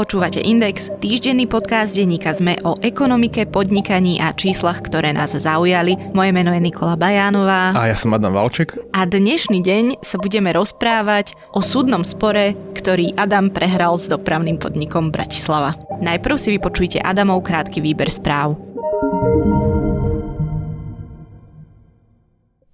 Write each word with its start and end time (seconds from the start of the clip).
Počúvate 0.00 0.40
Index, 0.40 0.88
týždenný 0.96 1.44
podcast 1.44 1.92
denníka 1.92 2.32
ZME 2.32 2.64
o 2.64 2.72
ekonomike, 2.80 3.44
podnikaní 3.44 4.16
a 4.16 4.32
číslach, 4.32 4.80
ktoré 4.80 5.12
nás 5.12 5.36
zaujali. 5.36 6.16
Moje 6.16 6.32
meno 6.32 6.56
je 6.56 6.60
Nikola 6.64 6.96
Bajánová. 6.96 7.76
A 7.76 7.92
ja 7.92 7.96
som 8.00 8.16
Adam 8.16 8.32
Valček. 8.32 8.80
A 8.96 9.04
dnešný 9.04 9.60
deň 9.60 10.00
sa 10.00 10.16
budeme 10.16 10.56
rozprávať 10.56 11.36
o 11.52 11.60
súdnom 11.60 12.00
spore, 12.00 12.56
ktorý 12.72 13.12
Adam 13.20 13.52
prehral 13.52 14.00
s 14.00 14.08
dopravným 14.08 14.56
podnikom 14.56 15.12
Bratislava. 15.12 15.76
Najprv 16.00 16.36
si 16.40 16.56
vypočujte 16.56 17.04
Adamov 17.04 17.44
krátky 17.44 17.84
výber 17.84 18.08
správ. 18.08 18.56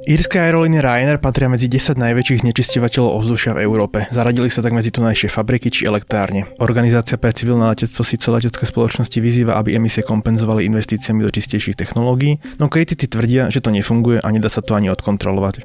Írske 0.04 0.36
aerolíny 0.36 0.84
Ryanair 0.84 1.16
patria 1.16 1.48
medzi 1.48 1.72
10 1.72 1.96
najväčších 1.96 2.44
znečisťovateľov 2.44 3.16
ovzdušia 3.16 3.56
v 3.56 3.64
Európe. 3.64 4.04
Zaradili 4.12 4.52
sa 4.52 4.60
tak 4.60 4.76
medzi 4.76 4.92
tunajšie 4.92 5.32
fabriky 5.32 5.72
či 5.72 5.88
elektrárne. 5.88 6.52
Organizácia 6.60 7.16
pre 7.16 7.32
civilné 7.32 7.64
letectvo 7.72 8.04
síce 8.04 8.28
letecké 8.28 8.68
spoločnosti 8.68 9.16
vyzýva, 9.16 9.56
aby 9.56 9.72
emisie 9.72 10.04
kompenzovali 10.04 10.68
investíciami 10.68 11.24
do 11.24 11.32
čistejších 11.32 11.80
technológií, 11.80 12.36
no 12.60 12.68
kritici 12.68 13.08
tvrdia, 13.08 13.48
že 13.48 13.64
to 13.64 13.72
nefunguje 13.72 14.20
a 14.20 14.28
nedá 14.28 14.52
sa 14.52 14.60
to 14.60 14.76
ani 14.76 14.92
odkontrolovať. 14.92 15.64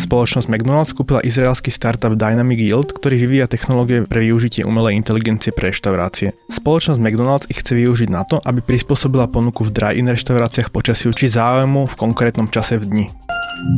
Spoločnosť 0.00 0.48
McDonald's 0.48 0.96
kúpila 0.96 1.20
izraelský 1.20 1.68
startup 1.68 2.16
Dynamic 2.16 2.56
Yield, 2.56 2.96
ktorý 2.96 3.20
vyvíja 3.20 3.52
technológie 3.52 4.08
pre 4.08 4.24
využitie 4.24 4.64
umelej 4.64 4.96
inteligencie 4.96 5.52
pre 5.52 5.76
reštaurácie. 5.76 6.32
Spoločnosť 6.48 6.98
McDonald's 6.98 7.52
ich 7.52 7.60
chce 7.60 7.76
využiť 7.76 8.08
na 8.08 8.24
to, 8.24 8.40
aby 8.42 8.64
prispôsobila 8.64 9.28
ponuku 9.28 9.68
v 9.68 9.76
dry-in 9.76 10.08
reštauráciách 10.08 10.72
počasiu 10.72 11.12
či 11.12 11.28
záujmu 11.28 11.84
v 11.84 11.94
konkrétnom 12.00 12.48
čase 12.48 12.80
v 12.80 12.88
dni. 12.88 13.06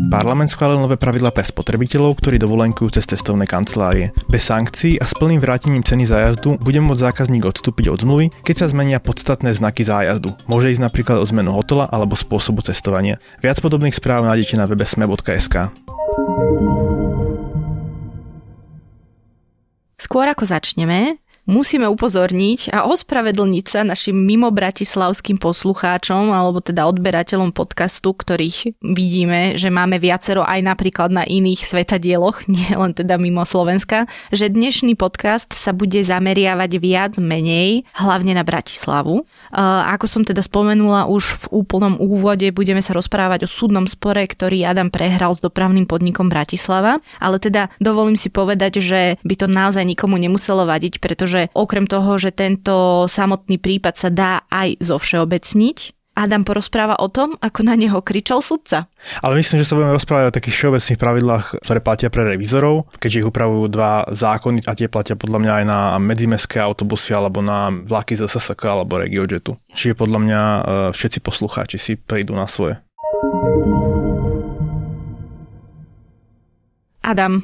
Parlament 0.08 0.48
schválil 0.48 0.80
nové 0.80 0.96
pravidla 0.96 1.28
pre 1.28 1.44
spotrebiteľov, 1.44 2.16
ktorí 2.16 2.40
dovolenkujú 2.40 2.88
cez 2.96 3.04
cestovné 3.04 3.44
kancelárie. 3.44 4.16
Bez 4.32 4.48
sankcií 4.48 4.96
a 4.96 5.04
s 5.04 5.12
plným 5.12 5.44
vrátením 5.44 5.84
ceny 5.84 6.08
zájazdu 6.08 6.56
bude 6.56 6.80
môcť 6.80 7.04
zákazník 7.04 7.44
odstúpiť 7.44 7.92
od 7.92 8.00
zmluvy, 8.00 8.32
keď 8.48 8.64
sa 8.64 8.70
zmenia 8.72 8.96
podstatné 8.96 9.52
znaky 9.52 9.84
zájazdu. 9.84 10.32
Môže 10.48 10.72
ísť 10.72 10.88
napríklad 10.88 11.20
o 11.20 11.28
zmenu 11.28 11.52
hotela 11.52 11.84
alebo 11.92 12.16
spôsobu 12.16 12.64
cestovania. 12.64 13.20
Viac 13.44 13.60
podobných 13.60 13.92
správ 13.92 14.24
nájdete 14.24 14.56
na 14.56 14.64
webe 14.64 14.88
sme.sk. 14.88 15.68
Skôr 20.00 20.26
ako 20.28 20.44
začneme, 20.48 21.20
musíme 21.44 21.84
upozorniť 21.88 22.72
a 22.72 22.88
ospravedlniť 22.88 23.64
sa 23.68 23.80
našim 23.84 24.16
mimo 24.16 24.48
bratislavským 24.48 25.36
poslucháčom 25.36 26.32
alebo 26.32 26.64
teda 26.64 26.88
odberateľom 26.88 27.52
podcastu, 27.52 28.16
ktorých 28.16 28.80
vidíme, 28.80 29.60
že 29.60 29.68
máme 29.68 30.00
viacero 30.00 30.40
aj 30.44 30.60
napríklad 30.64 31.12
na 31.12 31.24
iných 31.24 31.64
svetadieloch, 31.64 32.44
nie 32.52 32.72
len 32.72 32.96
teda 32.96 33.20
mimo 33.20 33.44
Slovenska, 33.44 34.08
že 34.32 34.48
dnešný 34.48 34.96
podcast 34.96 35.52
sa 35.52 35.76
bude 35.76 36.00
zameriavať 36.00 36.70
viac 36.80 37.12
menej, 37.20 37.84
hlavne 37.92 38.36
na 38.36 38.44
Bratislavu. 38.44 39.28
Ako 39.94 40.06
som 40.08 40.24
teda 40.24 40.40
spomenula 40.40 41.06
už 41.08 41.48
v 41.48 41.64
úplnom 41.64 42.00
úvode, 42.00 42.48
budeme 42.56 42.80
sa 42.80 42.96
rozprávať 42.96 43.46
o 43.46 43.52
súdnom 43.52 43.84
spore, 43.84 44.24
ktorý 44.24 44.64
Adam 44.64 44.88
prehral 44.88 45.36
s 45.36 45.44
dopravným 45.44 45.84
podnikom 45.84 46.32
Bratislava, 46.32 47.04
ale 47.20 47.36
teda 47.36 47.68
dovolím 47.78 48.16
si 48.16 48.32
povedať, 48.32 48.80
že 48.80 49.20
by 49.20 49.34
to 49.36 49.46
naozaj 49.46 49.84
nikomu 49.84 50.16
nemuselo 50.16 50.64
vadiť, 50.64 50.98
pretože 50.98 51.33
že 51.34 51.50
okrem 51.58 51.90
toho, 51.90 52.14
že 52.14 52.30
tento 52.30 53.04
samotný 53.10 53.58
prípad 53.58 53.94
sa 53.98 54.08
dá 54.14 54.46
aj 54.54 54.78
zo 54.78 55.02
všeobecniť, 55.02 55.94
Adam 56.14 56.46
porozpráva 56.46 56.94
o 57.02 57.10
tom, 57.10 57.34
ako 57.42 57.66
na 57.66 57.74
neho 57.74 57.98
kričal 57.98 58.38
sudca. 58.38 58.86
Ale 59.18 59.34
myslím, 59.42 59.58
že 59.58 59.66
sa 59.66 59.74
budeme 59.74 59.98
rozprávať 59.98 60.24
o 60.30 60.36
takých 60.38 60.54
všeobecných 60.62 61.02
pravidlách, 61.02 61.46
ktoré 61.58 61.78
platia 61.82 62.08
pre 62.08 62.22
revizorov, 62.22 62.86
keďže 63.02 63.26
ich 63.26 63.28
upravujú 63.28 63.66
dva 63.66 64.06
zákony 64.14 64.62
a 64.70 64.78
tie 64.78 64.86
platia 64.86 65.18
podľa 65.18 65.42
mňa 65.42 65.52
aj 65.58 65.64
na 65.66 65.78
medzimestské 65.98 66.62
autobusy 66.62 67.10
alebo 67.18 67.42
na 67.42 67.74
vlaky 67.74 68.14
z 68.14 68.30
SSK 68.30 68.62
alebo 68.62 69.02
RegioJetu. 69.02 69.58
Čiže 69.74 69.98
podľa 69.98 70.18
mňa 70.22 70.40
e, 70.40 70.60
všetci 70.94 71.18
poslucháči 71.18 71.82
si 71.82 71.92
prídu 71.98 72.38
na 72.38 72.46
svoje. 72.46 72.78
Adam, 77.02 77.42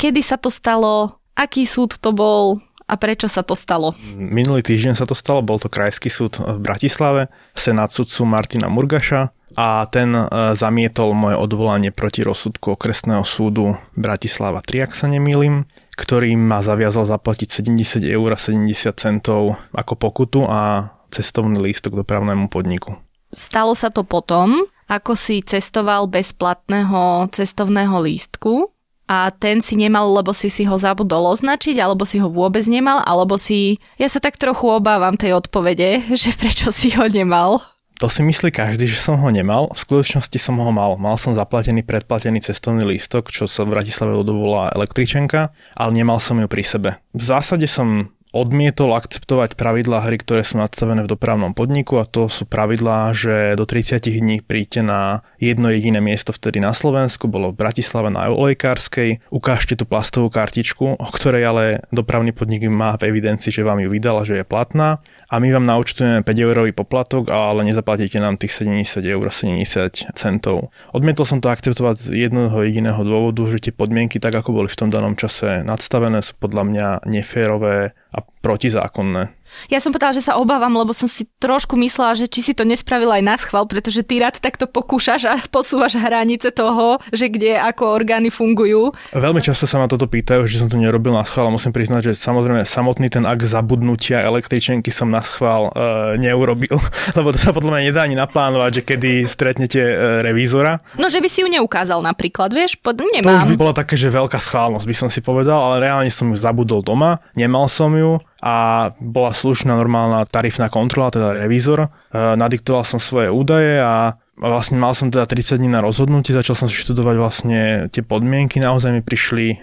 kedy 0.00 0.24
sa 0.24 0.40
to 0.40 0.48
stalo? 0.48 1.20
Aký 1.36 1.68
súd 1.68 2.00
to 2.00 2.16
bol? 2.16 2.64
A 2.86 2.94
prečo 2.94 3.26
sa 3.26 3.42
to 3.42 3.58
stalo? 3.58 3.98
Minulý 4.14 4.62
týždeň 4.62 4.94
sa 4.94 5.06
to 5.10 5.18
stalo, 5.18 5.42
bol 5.42 5.58
to 5.58 5.66
Krajský 5.66 6.06
súd 6.06 6.38
v 6.38 6.62
Bratislave, 6.62 7.26
senát 7.58 7.90
sudcu 7.90 8.22
Martina 8.22 8.70
Murgaša 8.70 9.34
a 9.58 9.90
ten 9.90 10.14
e, 10.14 10.22
zamietol 10.54 11.10
moje 11.10 11.34
odvolanie 11.34 11.90
proti 11.90 12.22
rozsudku 12.22 12.78
okresného 12.78 13.26
súdu 13.26 13.74
Bratislava 13.98 14.62
3, 14.62 14.86
ak 14.86 14.92
sa 14.94 15.10
nemýlim, 15.10 15.66
ktorý 15.98 16.38
ma 16.38 16.62
zaviazal 16.62 17.10
zaplatiť 17.10 17.66
70 17.66 18.06
eur 18.06 18.28
a 18.30 18.38
70 18.38 18.94
centov 18.94 19.58
ako 19.74 19.92
pokutu 19.98 20.46
a 20.46 20.94
cestovný 21.10 21.58
lístok 21.58 22.06
dopravnému 22.06 22.46
podniku. 22.52 23.02
Stalo 23.34 23.74
sa 23.74 23.90
to 23.90 24.06
potom, 24.06 24.62
ako 24.86 25.18
si 25.18 25.42
cestoval 25.42 26.06
bez 26.06 26.30
platného 26.30 27.26
cestovného 27.34 27.98
lístku 27.98 28.75
a 29.06 29.30
ten 29.30 29.62
si 29.62 29.78
nemal, 29.78 30.10
lebo 30.10 30.34
si 30.34 30.50
si 30.50 30.66
ho 30.66 30.74
zabudol 30.74 31.30
označiť, 31.30 31.78
alebo 31.78 32.02
si 32.02 32.18
ho 32.18 32.26
vôbec 32.26 32.66
nemal, 32.66 33.02
alebo 33.06 33.38
si... 33.38 33.78
Ja 34.02 34.10
sa 34.10 34.18
tak 34.18 34.34
trochu 34.38 34.66
obávam 34.66 35.14
tej 35.14 35.38
odpovede, 35.38 36.02
že 36.22 36.34
prečo 36.34 36.74
si 36.74 36.90
ho 36.98 37.06
nemal. 37.06 37.62
To 37.96 38.12
si 38.12 38.20
myslí 38.20 38.52
každý, 38.52 38.84
že 38.84 39.00
som 39.00 39.16
ho 39.16 39.28
nemal. 39.32 39.72
V 39.72 39.80
skutočnosti 39.80 40.36
som 40.36 40.60
ho 40.60 40.68
mal. 40.68 41.00
Mal 41.00 41.16
som 41.16 41.32
zaplatený 41.32 41.80
predplatený 41.80 42.44
cestovný 42.44 42.84
lístok, 42.84 43.32
čo 43.32 43.48
sa 43.48 43.64
v 43.64 43.72
Bratislave 43.72 44.20
dovolá 44.20 44.68
električenka, 44.76 45.56
ale 45.72 45.90
nemal 45.96 46.20
som 46.20 46.36
ju 46.36 46.44
pri 46.44 46.60
sebe. 46.60 46.90
V 47.16 47.22
zásade 47.24 47.64
som 47.64 48.12
odmietol 48.36 48.92
akceptovať 48.92 49.56
pravidlá 49.56 50.04
hry, 50.04 50.20
ktoré 50.20 50.44
sú 50.44 50.60
nadstavené 50.60 51.02
v 51.02 51.12
dopravnom 51.16 51.56
podniku 51.56 51.98
a 51.98 52.04
to 52.04 52.28
sú 52.28 52.44
pravidlá, 52.44 53.16
že 53.16 53.56
do 53.56 53.64
30 53.64 54.04
dní 54.04 54.44
príďte 54.44 54.84
na 54.84 55.24
jedno 55.40 55.72
jediné 55.72 56.04
miesto 56.04 56.36
vtedy 56.36 56.60
na 56.60 56.76
Slovensku, 56.76 57.26
bolo 57.26 57.50
v 57.50 57.58
Bratislave 57.58 58.12
na 58.12 58.28
Olejkárskej, 58.28 59.24
ukážte 59.32 59.74
tú 59.74 59.88
plastovú 59.88 60.28
kartičku, 60.28 61.00
o 61.00 61.08
ktorej 61.10 61.42
ale 61.48 61.64
dopravný 61.88 62.36
podnik 62.36 62.68
má 62.68 63.00
v 63.00 63.08
evidencii, 63.10 63.48
že 63.48 63.66
vám 63.66 63.80
ju 63.80 63.88
vydala, 63.88 64.22
že 64.22 64.40
je 64.40 64.44
platná 64.44 65.00
a 65.26 65.38
my 65.38 65.52
vám 65.52 65.66
naučtujeme 65.66 66.22
5 66.22 66.38
eurový 66.38 66.72
poplatok, 66.72 67.30
ale 67.34 67.66
nezaplatíte 67.66 68.22
nám 68.22 68.38
tých 68.38 68.62
70 68.62 69.02
eur 69.02 69.26
70 69.26 70.14
centov. 70.14 70.70
Odmietol 70.94 71.26
som 71.26 71.42
to 71.42 71.50
akceptovať 71.50 71.98
z 71.98 72.06
jedného 72.30 72.54
jediného 72.62 73.02
dôvodu, 73.02 73.42
že 73.50 73.68
tie 73.68 73.72
podmienky, 73.74 74.22
tak 74.22 74.38
ako 74.38 74.62
boli 74.62 74.68
v 74.70 74.78
tom 74.78 74.90
danom 74.90 75.18
čase 75.18 75.66
nadstavené, 75.66 76.22
sú 76.22 76.38
podľa 76.38 76.62
mňa 76.62 76.86
neférové 77.10 77.98
a 78.14 78.18
protizákonné. 78.22 79.34
Ja 79.72 79.82
som 79.82 79.90
povedala, 79.90 80.16
že 80.16 80.24
sa 80.24 80.38
obávam, 80.38 80.72
lebo 80.72 80.92
som 80.92 81.10
si 81.10 81.26
trošku 81.38 81.74
myslela, 81.80 82.16
že 82.16 82.26
či 82.30 82.40
si 82.42 82.52
to 82.52 82.62
nespravila 82.62 83.18
aj 83.20 83.24
na 83.24 83.36
schvál, 83.36 83.64
pretože 83.66 84.04
ty 84.06 84.22
rád 84.22 84.38
takto 84.38 84.68
pokúšaš 84.68 85.22
a 85.28 85.34
posúvaš 85.48 85.98
hranice 85.98 86.52
toho, 86.52 86.98
že 87.10 87.28
kde 87.32 87.58
ako 87.58 87.92
orgány 87.92 88.30
fungujú. 88.30 88.94
Veľmi 89.16 89.40
často 89.42 89.64
sa 89.64 89.80
ma 89.80 89.90
toto 89.90 90.06
pýtajú, 90.06 90.46
že 90.46 90.60
som 90.62 90.68
to 90.70 90.78
nerobil 90.78 91.12
na 91.14 91.24
schvál 91.24 91.48
a 91.48 91.54
musím 91.54 91.74
priznať, 91.74 92.12
že 92.12 92.18
samozrejme 92.18 92.62
samotný 92.66 93.08
ten 93.10 93.24
akt 93.24 93.44
zabudnutia 93.46 94.22
električenky 94.22 94.92
som 94.92 95.08
na 95.08 95.20
schvál 95.22 95.70
e, 95.70 96.20
neurobil, 96.20 96.76
lebo 97.18 97.32
to 97.34 97.38
sa 97.38 97.50
podľa 97.52 97.78
mňa 97.78 97.82
nedá 97.90 98.00
ani 98.04 98.16
naplánovať, 98.18 98.80
že 98.80 98.82
kedy 98.84 99.10
stretnete 99.26 99.80
e, 99.80 99.94
revízora. 100.22 100.78
No, 101.00 101.08
že 101.08 101.22
by 101.22 101.28
si 101.28 101.42
ju 101.42 101.48
neukázal 101.48 102.00
napríklad, 102.02 102.52
vieš, 102.52 102.78
pod, 102.78 102.98
nemám. 102.98 103.44
To 103.44 103.48
už 103.48 103.52
by 103.54 103.58
bola 103.58 103.74
také, 103.74 103.94
že 103.98 104.12
veľká 104.12 104.38
schválnosť 104.38 104.86
by 104.86 104.96
som 104.96 105.08
si 105.08 105.20
povedal, 105.20 105.58
ale 105.58 105.86
reálne 105.86 106.10
som 106.12 106.30
ju 106.30 106.36
zabudol 106.38 106.80
doma, 106.84 107.22
nemal 107.34 107.66
som 107.66 107.92
ju 107.94 108.20
a 108.46 108.54
bola 109.02 109.34
slušná 109.34 109.74
normálna 109.74 110.22
tarifná 110.30 110.70
kontrola, 110.70 111.10
teda 111.10 111.34
revízor. 111.34 111.80
E, 111.82 111.88
nadiktoval 112.14 112.86
som 112.86 113.02
svoje 113.02 113.26
údaje 113.26 113.82
a 113.82 114.14
vlastne 114.38 114.76
mal 114.76 114.92
som 114.92 115.08
teda 115.08 115.26
30 115.26 115.58
dní 115.58 115.66
na 115.72 115.80
rozhodnutie, 115.80 116.36
začal 116.36 116.54
som 116.54 116.68
si 116.68 116.76
študovať 116.76 117.16
vlastne 117.16 117.60
tie 117.88 118.04
podmienky, 118.04 118.60
naozaj 118.60 118.92
mi 118.92 119.02
prišli 119.02 119.46
e, 119.50 119.56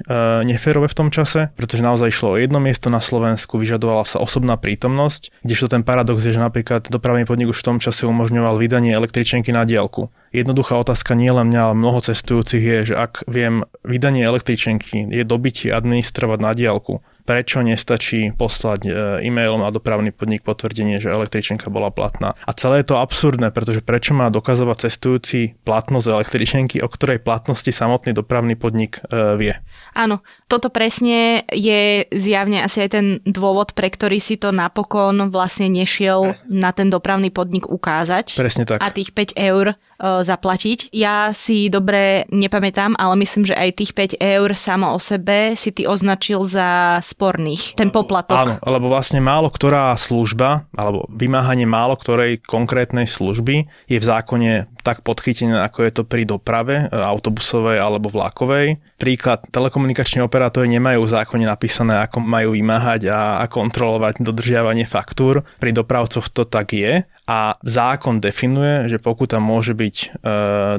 neférové 0.44 0.90
v 0.90 0.98
tom 0.98 1.10
čase, 1.14 1.54
pretože 1.54 1.86
naozaj 1.86 2.10
išlo 2.10 2.36
o 2.36 2.40
jedno 2.42 2.58
miesto 2.60 2.90
na 2.90 3.00
Slovensku, 3.00 3.62
vyžadovala 3.62 4.04
sa 4.04 4.20
osobná 4.20 4.58
prítomnosť, 4.58 5.46
kdežto 5.46 5.72
ten 5.72 5.86
paradox 5.86 6.26
je, 6.26 6.36
že 6.36 6.42
napríklad 6.42 6.90
dopravný 6.90 7.24
podnik 7.24 7.54
už 7.54 7.64
v 7.64 7.68
tom 7.72 7.78
čase 7.80 8.10
umožňoval 8.10 8.60
vydanie 8.60 8.92
električenky 8.98 9.54
na 9.54 9.64
diálku. 9.64 10.10
Jednoduchá 10.34 10.82
otázka 10.82 11.14
nie 11.14 11.30
len 11.30 11.54
mňa, 11.54 11.62
ale 11.72 11.76
mnoho 11.78 12.02
cestujúcich 12.02 12.64
je, 12.66 12.78
že 12.92 12.96
ak 12.98 13.30
viem 13.30 13.70
vydanie 13.86 14.26
električenky 14.26 15.06
je 15.14 15.22
dobytie 15.22 15.70
administrovať 15.70 16.40
na 16.42 16.52
diálku, 16.58 17.06
prečo 17.24 17.64
nestačí 17.64 18.36
poslať 18.36 18.82
e, 18.84 18.92
e-mailom 19.28 19.64
na 19.64 19.72
dopravný 19.72 20.12
podnik 20.12 20.44
potvrdenie, 20.44 21.00
že 21.00 21.12
električenka 21.12 21.72
bola 21.72 21.88
platná. 21.90 22.36
A 22.44 22.52
celé 22.52 22.84
je 22.84 22.92
to 22.92 23.00
absurdné, 23.00 23.56
pretože 23.56 23.80
prečo 23.80 24.12
má 24.12 24.28
dokazovať 24.28 24.92
cestujúci 24.92 25.56
platnosť 25.64 26.08
električenky, 26.12 26.84
o 26.84 26.92
ktorej 26.92 27.24
platnosti 27.24 27.72
samotný 27.72 28.12
dopravný 28.12 28.60
podnik 28.60 29.00
e, 29.08 29.40
vie. 29.40 29.56
Áno, 29.96 30.20
toto 30.52 30.68
presne 30.68 31.48
je 31.50 32.04
zjavne 32.12 32.60
asi 32.62 32.84
aj 32.84 32.90
ten 32.92 33.06
dôvod, 33.24 33.72
pre 33.72 33.88
ktorý 33.88 34.20
si 34.20 34.36
to 34.36 34.52
napokon 34.52 35.32
vlastne 35.32 35.72
nešiel 35.72 36.36
presne. 36.36 36.48
na 36.52 36.72
ten 36.76 36.92
dopravný 36.92 37.32
podnik 37.32 37.72
ukázať. 37.72 38.36
Presne 38.36 38.68
tak. 38.68 38.84
A 38.84 38.92
tých 38.92 39.16
5 39.16 39.40
eur 39.40 39.80
zaplatiť. 40.04 40.92
Ja 40.92 41.32
si 41.32 41.72
dobre 41.72 42.28
nepamätám, 42.28 43.00
ale 43.00 43.16
myslím, 43.24 43.48
že 43.48 43.56
aj 43.56 43.80
tých 43.80 43.92
5 43.96 44.20
eur 44.20 44.52
samo 44.60 44.92
o 44.92 45.00
sebe 45.00 45.56
si 45.56 45.72
ty 45.72 45.88
označil 45.88 46.44
za 46.44 47.00
sporných, 47.00 47.80
ten 47.80 47.88
poplatok. 47.88 48.36
Áno, 48.36 48.56
lebo 48.68 48.92
vlastne 48.92 49.24
málo 49.24 49.48
ktorá 49.48 49.96
služba, 49.96 50.68
alebo 50.76 51.08
vymáhanie 51.08 51.64
málo 51.64 51.96
ktorej 51.96 52.44
konkrétnej 52.44 53.08
služby 53.08 53.64
je 53.88 53.98
v 53.98 54.04
zákone 54.04 54.73
tak 54.84 55.00
podchytené, 55.02 55.64
ako 55.64 55.80
je 55.88 55.92
to 55.96 56.04
pri 56.04 56.28
doprave, 56.28 56.86
e, 56.86 56.86
autobusovej 56.92 57.80
alebo 57.80 58.12
vlakovej. 58.12 58.78
Príklad, 59.00 59.48
telekomunikační 59.48 60.20
operátori 60.22 60.68
nemajú 60.68 61.08
v 61.08 61.14
zákone 61.16 61.48
napísané, 61.48 62.04
ako 62.04 62.20
majú 62.20 62.52
vymáhať 62.54 63.08
a, 63.10 63.48
kontrolovať 63.48 64.20
dodržiavanie 64.20 64.84
faktúr. 64.84 65.48
Pri 65.58 65.72
dopravcoch 65.72 66.28
to 66.30 66.44
tak 66.44 66.76
je 66.76 67.08
a 67.24 67.56
zákon 67.64 68.20
definuje, 68.20 68.92
že 68.92 69.00
pokuta 69.00 69.40
môže 69.40 69.72
byť 69.72 69.96
e, 69.96 70.08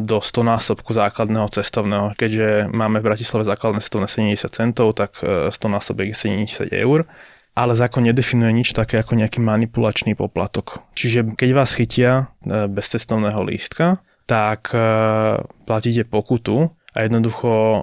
do 0.05 0.21
100 0.21 0.45
násobku 0.45 0.93
základného 0.93 1.49
cestovného. 1.49 2.13
Keďže 2.21 2.69
máme 2.69 3.01
v 3.01 3.09
Bratislave 3.09 3.49
základné 3.49 3.81
cestovné 3.81 4.09
70 4.13 4.53
centov, 4.53 4.93
tak 4.93 5.17
e, 5.25 5.49
100 5.49 5.57
násobek 5.73 6.13
je 6.13 6.17
70 6.45 6.69
eur 6.77 7.09
ale 7.55 7.73
zákon 7.79 8.03
nedefinuje 8.03 8.51
nič 8.51 8.69
také 8.75 8.99
ako 8.99 9.15
nejaký 9.15 9.39
manipulačný 9.39 10.19
poplatok. 10.19 10.83
Čiže 10.99 11.39
keď 11.39 11.49
vás 11.55 11.79
chytia 11.79 12.35
e, 12.43 12.67
bez 12.67 12.91
cestovného 12.91 13.47
lístka, 13.47 14.03
tak 14.27 14.75
e, 14.75 14.79
platíte 15.63 16.03
pokutu 16.03 16.75
a 16.95 16.99
jednoducho 17.07 17.51
e, 17.51 17.79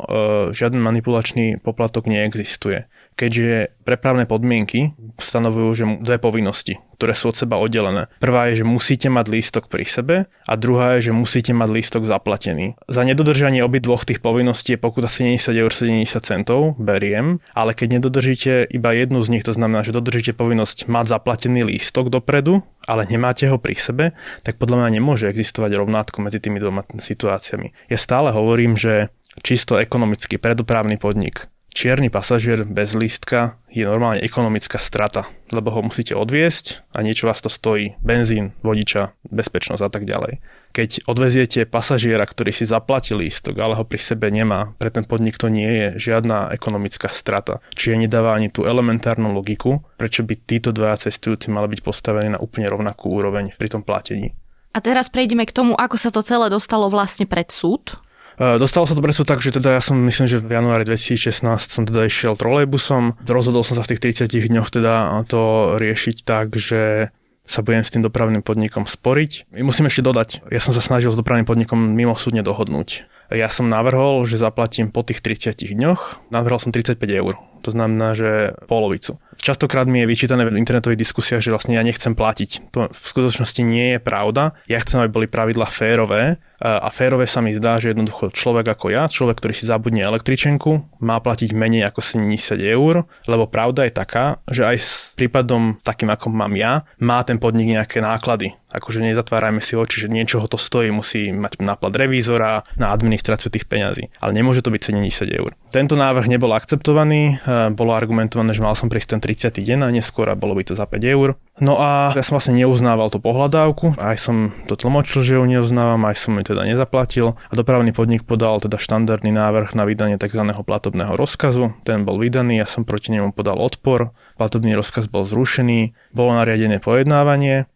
žiaden 0.51 0.83
manipulačný 0.83 1.63
poplatok 1.63 2.12
neexistuje. 2.12 2.83
Keďže 3.21 3.77
prepravné 3.85 4.25
podmienky 4.25 4.97
stanovujú, 5.21 5.69
že 5.77 5.85
dve 6.01 6.18
povinnosti, 6.18 6.81
ktoré 6.97 7.13
sú 7.13 7.29
od 7.29 7.38
seba 7.38 7.62
oddelené. 7.62 8.09
Prvá 8.18 8.50
je, 8.50 8.62
že 8.62 8.65
musíte 8.65 9.13
mať 9.13 9.29
lístok 9.29 9.69
pri 9.69 9.85
sebe 9.85 10.15
a 10.25 10.53
druhá 10.57 10.97
je, 10.97 11.09
že 11.09 11.12
musíte 11.13 11.53
mať 11.53 11.69
lístok 11.69 12.09
zaplatený. 12.09 12.73
Za 12.89 13.06
nedodržanie 13.06 13.62
obi 13.62 13.77
dvoch 13.77 14.09
tých 14.09 14.25
povinností 14.25 14.73
je 14.73 14.81
pokuta 14.81 15.06
70 15.06 15.53
eur 15.53 15.69
70 15.69 16.01
centov, 16.25 16.73
beriem, 16.81 17.38
ale 17.53 17.77
keď 17.77 18.01
nedodržíte 18.01 18.65
iba 18.73 18.89
jednu 18.89 19.21
z 19.21 19.38
nich, 19.38 19.45
to 19.45 19.53
znamená, 19.53 19.85
že 19.85 19.94
dodržíte 19.94 20.33
povinnosť 20.33 20.89
mať 20.89 21.06
zaplatený 21.13 21.62
lístok 21.69 22.09
dopredu, 22.09 22.65
ale 22.89 23.06
nemáte 23.06 23.45
ho 23.45 23.62
pri 23.62 23.77
sebe, 23.77 24.17
tak 24.41 24.57
podľa 24.57 24.81
mňa 24.81 24.89
nemôže 24.97 25.29
existovať 25.29 25.77
rovnátko 25.77 26.25
medzi 26.25 26.41
tými 26.41 26.57
dvoma 26.57 26.81
situáciami. 26.89 27.69
Ja 27.85 28.01
stále 28.01 28.33
hovorím, 28.33 28.74
že 28.74 29.13
čisto 29.45 29.77
ekonomický 29.77 30.41
predoprávny 30.41 30.97
podnik 30.97 31.50
čierny 31.71 32.12
pasažier 32.12 32.68
bez 32.68 32.94
lístka 32.94 33.57
je 33.71 33.88
normálne 33.88 34.19
ekonomická 34.19 34.77
strata, 34.77 35.25
lebo 35.50 35.71
ho 35.71 35.81
musíte 35.81 36.12
odviesť 36.13 36.83
a 36.91 37.01
niečo 37.01 37.25
vás 37.25 37.39
to 37.39 37.47
stojí. 37.47 37.95
Benzín, 38.03 38.51
vodiča, 38.62 39.15
bezpečnosť 39.31 39.83
a 39.83 39.89
tak 39.89 40.03
ďalej. 40.03 40.44
Keď 40.71 41.07
odveziete 41.07 41.68
pasažiera, 41.68 42.23
ktorý 42.23 42.51
si 42.56 42.63
zaplatil 42.63 43.19
lístok, 43.19 43.59
ale 43.59 43.75
ho 43.75 43.83
pri 43.83 44.00
sebe 44.00 44.31
nemá, 44.31 44.75
pre 44.79 44.91
ten 44.91 45.03
podnik 45.03 45.35
to 45.35 45.51
nie 45.51 45.68
je 45.68 46.12
žiadna 46.12 46.51
ekonomická 46.56 47.12
strata. 47.12 47.59
Čiže 47.75 48.07
nedáva 48.07 48.35
ani 48.35 48.51
tú 48.51 48.63
elementárnu 48.63 49.31
logiku, 49.35 49.83
prečo 50.00 50.24
by 50.24 50.35
títo 50.47 50.71
dvaja 50.71 51.07
cestujúci 51.07 51.51
mali 51.51 51.71
byť 51.75 51.81
postavení 51.83 52.35
na 52.35 52.39
úplne 52.39 52.71
rovnakú 52.71 53.12
úroveň 53.12 53.56
pri 53.59 53.67
tom 53.67 53.83
platení. 53.83 54.31
A 54.71 54.79
teraz 54.79 55.12
prejdeme 55.12 55.44
k 55.44 55.51
tomu, 55.51 55.75
ako 55.75 56.00
sa 56.00 56.15
to 56.15 56.24
celé 56.24 56.47
dostalo 56.47 56.88
vlastne 56.88 57.27
pred 57.27 57.51
súd. 57.51 58.00
E, 58.41 58.57
dostalo 58.57 58.89
sa 58.89 58.97
to 58.97 59.05
presne 59.05 59.21
tak, 59.21 59.38
že 59.38 59.53
teda 59.53 59.77
ja 59.77 59.81
som 59.85 60.01
myslím, 60.01 60.25
že 60.25 60.41
v 60.41 60.57
januári 60.57 60.81
2016 60.89 61.45
som 61.45 61.85
teda 61.85 62.09
išiel 62.09 62.33
trolejbusom. 62.33 63.21
Rozhodol 63.29 63.61
som 63.61 63.77
sa 63.77 63.85
v 63.85 63.93
tých 63.93 64.25
30 64.25 64.49
dňoch 64.49 64.73
teda 64.73 65.13
to 65.29 65.77
riešiť 65.77 66.25
tak, 66.25 66.57
že 66.57 67.13
sa 67.45 67.61
budem 67.61 67.85
s 67.85 67.93
tým 67.93 68.01
dopravným 68.01 68.41
podnikom 68.41 68.89
sporiť. 68.89 69.53
Musím 69.61 69.91
ešte 69.91 70.01
dodať, 70.01 70.29
ja 70.49 70.61
som 70.63 70.73
sa 70.73 70.81
snažil 70.81 71.13
s 71.13 71.19
dopravným 71.19 71.45
podnikom 71.45 71.77
mimo 71.77 72.17
súdne 72.17 72.41
dohodnúť. 72.41 73.05
Ja 73.31 73.47
som 73.47 73.71
navrhol, 73.71 74.27
že 74.27 74.41
zaplatím 74.41 74.91
po 74.91 75.07
tých 75.07 75.23
30 75.23 75.55
dňoch, 75.55 76.31
navrhol 76.33 76.59
som 76.59 76.73
35 76.73 76.99
eur. 76.99 77.39
To 77.61 77.69
znamená, 77.69 78.17
že 78.17 78.57
polovicu. 78.65 79.21
Častokrát 79.41 79.89
mi 79.89 80.05
je 80.05 80.09
vyčítané 80.09 80.45
v 80.45 80.53
internetových 80.53 81.01
diskusiách, 81.01 81.41
že 81.41 81.49
vlastne 81.49 81.73
ja 81.73 81.81
nechcem 81.81 82.13
platiť. 82.13 82.71
To 82.77 82.93
v 82.93 83.05
skutočnosti 83.09 83.61
nie 83.65 83.97
je 83.97 83.99
pravda. 83.99 84.53
Ja 84.69 84.77
chcem, 84.77 85.01
aby 85.01 85.09
boli 85.09 85.27
pravidla 85.27 85.65
férové 85.65 86.38
a 86.61 86.93
férové 86.93 87.25
sa 87.25 87.41
mi 87.41 87.57
zdá, 87.57 87.81
že 87.81 87.89
jednoducho 87.89 88.29
človek 88.29 88.77
ako 88.77 88.93
ja, 88.93 89.09
človek, 89.09 89.41
ktorý 89.41 89.53
si 89.57 89.65
zabudne 89.65 90.05
električenku, 90.05 91.01
má 91.01 91.17
platiť 91.17 91.57
menej 91.57 91.89
ako 91.89 92.05
70 92.05 92.61
eur, 92.61 93.09
lebo 93.25 93.49
pravda 93.49 93.89
je 93.89 93.93
taká, 93.97 94.38
že 94.45 94.61
aj 94.61 94.77
s 94.77 94.89
prípadom 95.17 95.81
takým 95.81 96.13
ako 96.13 96.29
mám 96.29 96.53
ja, 96.53 96.85
má 97.01 97.25
ten 97.25 97.41
podnik 97.41 97.73
nejaké 97.73 97.97
náklady. 98.05 98.53
Akože 98.71 99.03
nezatvárajme 99.03 99.59
si 99.59 99.75
oči, 99.75 100.07
že 100.07 100.07
niečoho 100.07 100.47
to 100.47 100.55
stojí, 100.55 100.88
musí 100.95 101.33
mať 101.35 101.59
nápad 101.59 101.91
revízora 101.91 102.63
na 102.79 102.95
administráciu 102.95 103.51
tých 103.51 103.67
peňazí. 103.67 104.07
Ale 104.23 104.31
nemôže 104.31 104.63
to 104.63 104.71
byť 104.71 104.95
70 104.95 105.27
eur. 105.27 105.51
Tento 105.75 105.99
návrh 105.99 106.31
nebol 106.31 106.55
akceptovaný, 106.55 107.35
e, 107.43 107.67
bolo 107.75 107.91
argumentované, 107.91 108.55
že 108.55 108.63
mal 108.63 108.71
som 108.79 108.88
prísť 108.88 109.19
ten 109.19 109.21
30. 109.31 109.63
deň 109.63 109.87
a 109.87 109.95
neskôr 109.95 110.27
a 110.27 110.35
bolo 110.35 110.59
by 110.59 110.67
to 110.67 110.75
za 110.75 110.83
5 110.83 110.99
eur. 111.07 111.39
No 111.63 111.79
a 111.79 112.11
ja 112.11 112.19
som 112.19 112.35
vlastne 112.35 112.59
neuznával 112.59 113.07
tú 113.07 113.23
pohľadávku, 113.23 113.95
aj 113.95 114.17
som 114.19 114.51
to 114.67 114.75
tlmočil, 114.75 115.23
že 115.23 115.39
ju 115.39 115.43
neuznávam, 115.47 116.03
aj 116.03 116.19
som 116.19 116.35
ju 116.35 116.43
teda 116.43 116.67
nezaplatil 116.67 117.39
a 117.39 117.53
dopravný 117.55 117.95
podnik 117.95 118.27
podal 118.27 118.59
teda 118.59 118.75
štandardný 118.75 119.31
návrh 119.31 119.71
na 119.71 119.87
vydanie 119.87 120.19
tzv. 120.19 120.43
platobného 120.43 121.15
rozkazu. 121.15 121.71
Ten 121.87 122.03
bol 122.03 122.19
vydaný, 122.19 122.59
ja 122.59 122.67
som 122.67 122.83
proti 122.83 123.15
nemu 123.15 123.31
podal 123.31 123.55
odpor, 123.55 124.11
platobný 124.35 124.75
rozkaz 124.75 125.07
bol 125.07 125.23
zrušený, 125.23 125.95
bolo 126.11 126.35
nariadené 126.35 126.83
pojednávanie 126.83 127.71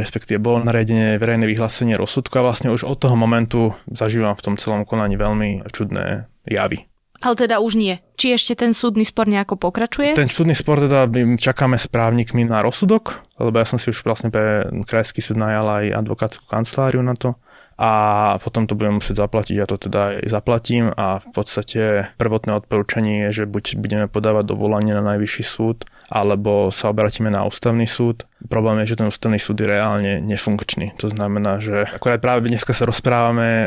respektíve 0.00 0.40
bolo 0.40 0.64
nariadené 0.64 1.20
verejné 1.20 1.44
vyhlásenie 1.44 1.92
rozsudku 2.00 2.40
a 2.40 2.46
vlastne 2.46 2.72
už 2.72 2.88
od 2.88 2.96
toho 2.96 3.12
momentu 3.20 3.76
zažívam 3.84 4.32
v 4.32 4.44
tom 4.48 4.54
celom 4.56 4.88
konaní 4.88 5.20
veľmi 5.20 5.68
čudné 5.68 6.24
javy. 6.48 6.88
Ale 7.22 7.34
teda 7.38 7.62
už 7.62 7.78
nie. 7.78 8.02
Či 8.18 8.34
ešte 8.34 8.58
ten 8.58 8.74
súdny 8.74 9.06
spor 9.06 9.30
nejako 9.30 9.54
pokračuje? 9.54 10.18
Ten 10.18 10.30
súdny 10.30 10.58
spor 10.58 10.82
teda 10.82 11.06
čakáme 11.38 11.78
s 11.78 11.86
právnikmi 11.86 12.42
na 12.42 12.60
rozsudok, 12.60 13.22
lebo 13.38 13.56
ja 13.56 13.66
som 13.66 13.78
si 13.78 13.94
už 13.94 14.02
vlastne 14.02 14.34
pre 14.34 14.66
krajský 14.82 15.22
súd 15.22 15.38
najal 15.38 15.66
aj 15.66 15.84
advokátsku 16.02 16.44
kanceláriu 16.50 17.00
na 17.00 17.14
to 17.14 17.38
a 17.82 17.92
potom 18.38 18.70
to 18.70 18.78
budem 18.78 19.02
musieť 19.02 19.26
zaplatiť, 19.26 19.54
ja 19.58 19.66
to 19.66 19.74
teda 19.74 20.22
aj 20.22 20.30
zaplatím 20.30 20.94
a 20.94 21.18
v 21.18 21.26
podstate 21.34 22.14
prvotné 22.14 22.54
odporúčanie 22.54 23.26
je, 23.26 23.42
že 23.42 23.50
buď 23.50 23.74
budeme 23.74 24.06
podávať 24.06 24.54
dovolanie 24.54 24.94
na 24.94 25.02
najvyšší 25.02 25.42
súd, 25.42 25.82
alebo 26.06 26.70
sa 26.70 26.94
obratíme 26.94 27.26
na 27.26 27.42
ústavný 27.42 27.90
súd. 27.90 28.22
Problém 28.46 28.86
je, 28.86 28.94
že 28.94 29.02
ten 29.02 29.10
ústavný 29.10 29.42
súd 29.42 29.58
je 29.58 29.66
reálne 29.66 30.22
nefunkčný. 30.22 30.94
To 31.02 31.10
znamená, 31.10 31.58
že 31.58 31.90
akorát 31.90 32.22
práve 32.22 32.46
dneska 32.46 32.70
sa 32.70 32.86
rozprávame, 32.86 33.48
e, 33.50 33.66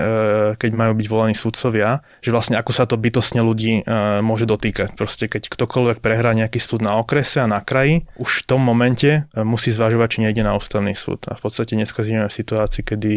keď 0.63 0.71
majú 0.71 0.93
byť 0.95 1.07
volení 1.11 1.35
súdcovia, 1.35 1.99
že 2.23 2.31
vlastne 2.31 2.55
ako 2.55 2.71
sa 2.71 2.87
to 2.87 2.95
bytosne 2.95 3.43
ľudí 3.43 3.83
e, 3.83 4.21
môže 4.23 4.47
dotýkať. 4.47 4.95
Proste 4.95 5.27
keď 5.27 5.51
ktokoľvek 5.51 5.99
prehrá 5.99 6.31
nejaký 6.31 6.63
súd 6.63 6.87
na 6.87 6.95
okrese 6.95 7.43
a 7.43 7.51
na 7.51 7.59
kraji, 7.59 8.07
už 8.15 8.43
v 8.43 8.47
tom 8.47 8.63
momente 8.63 9.27
e, 9.27 9.43
musí 9.43 9.75
zvažovať, 9.75 10.07
či 10.07 10.19
nejde 10.23 10.43
na 10.45 10.55
ústavný 10.55 10.95
súd. 10.95 11.27
A 11.27 11.35
v 11.35 11.41
podstate 11.43 11.75
dneska 11.75 11.99
žijeme 11.99 12.31
v 12.31 12.37
situácii, 12.39 12.83
kedy 12.83 13.13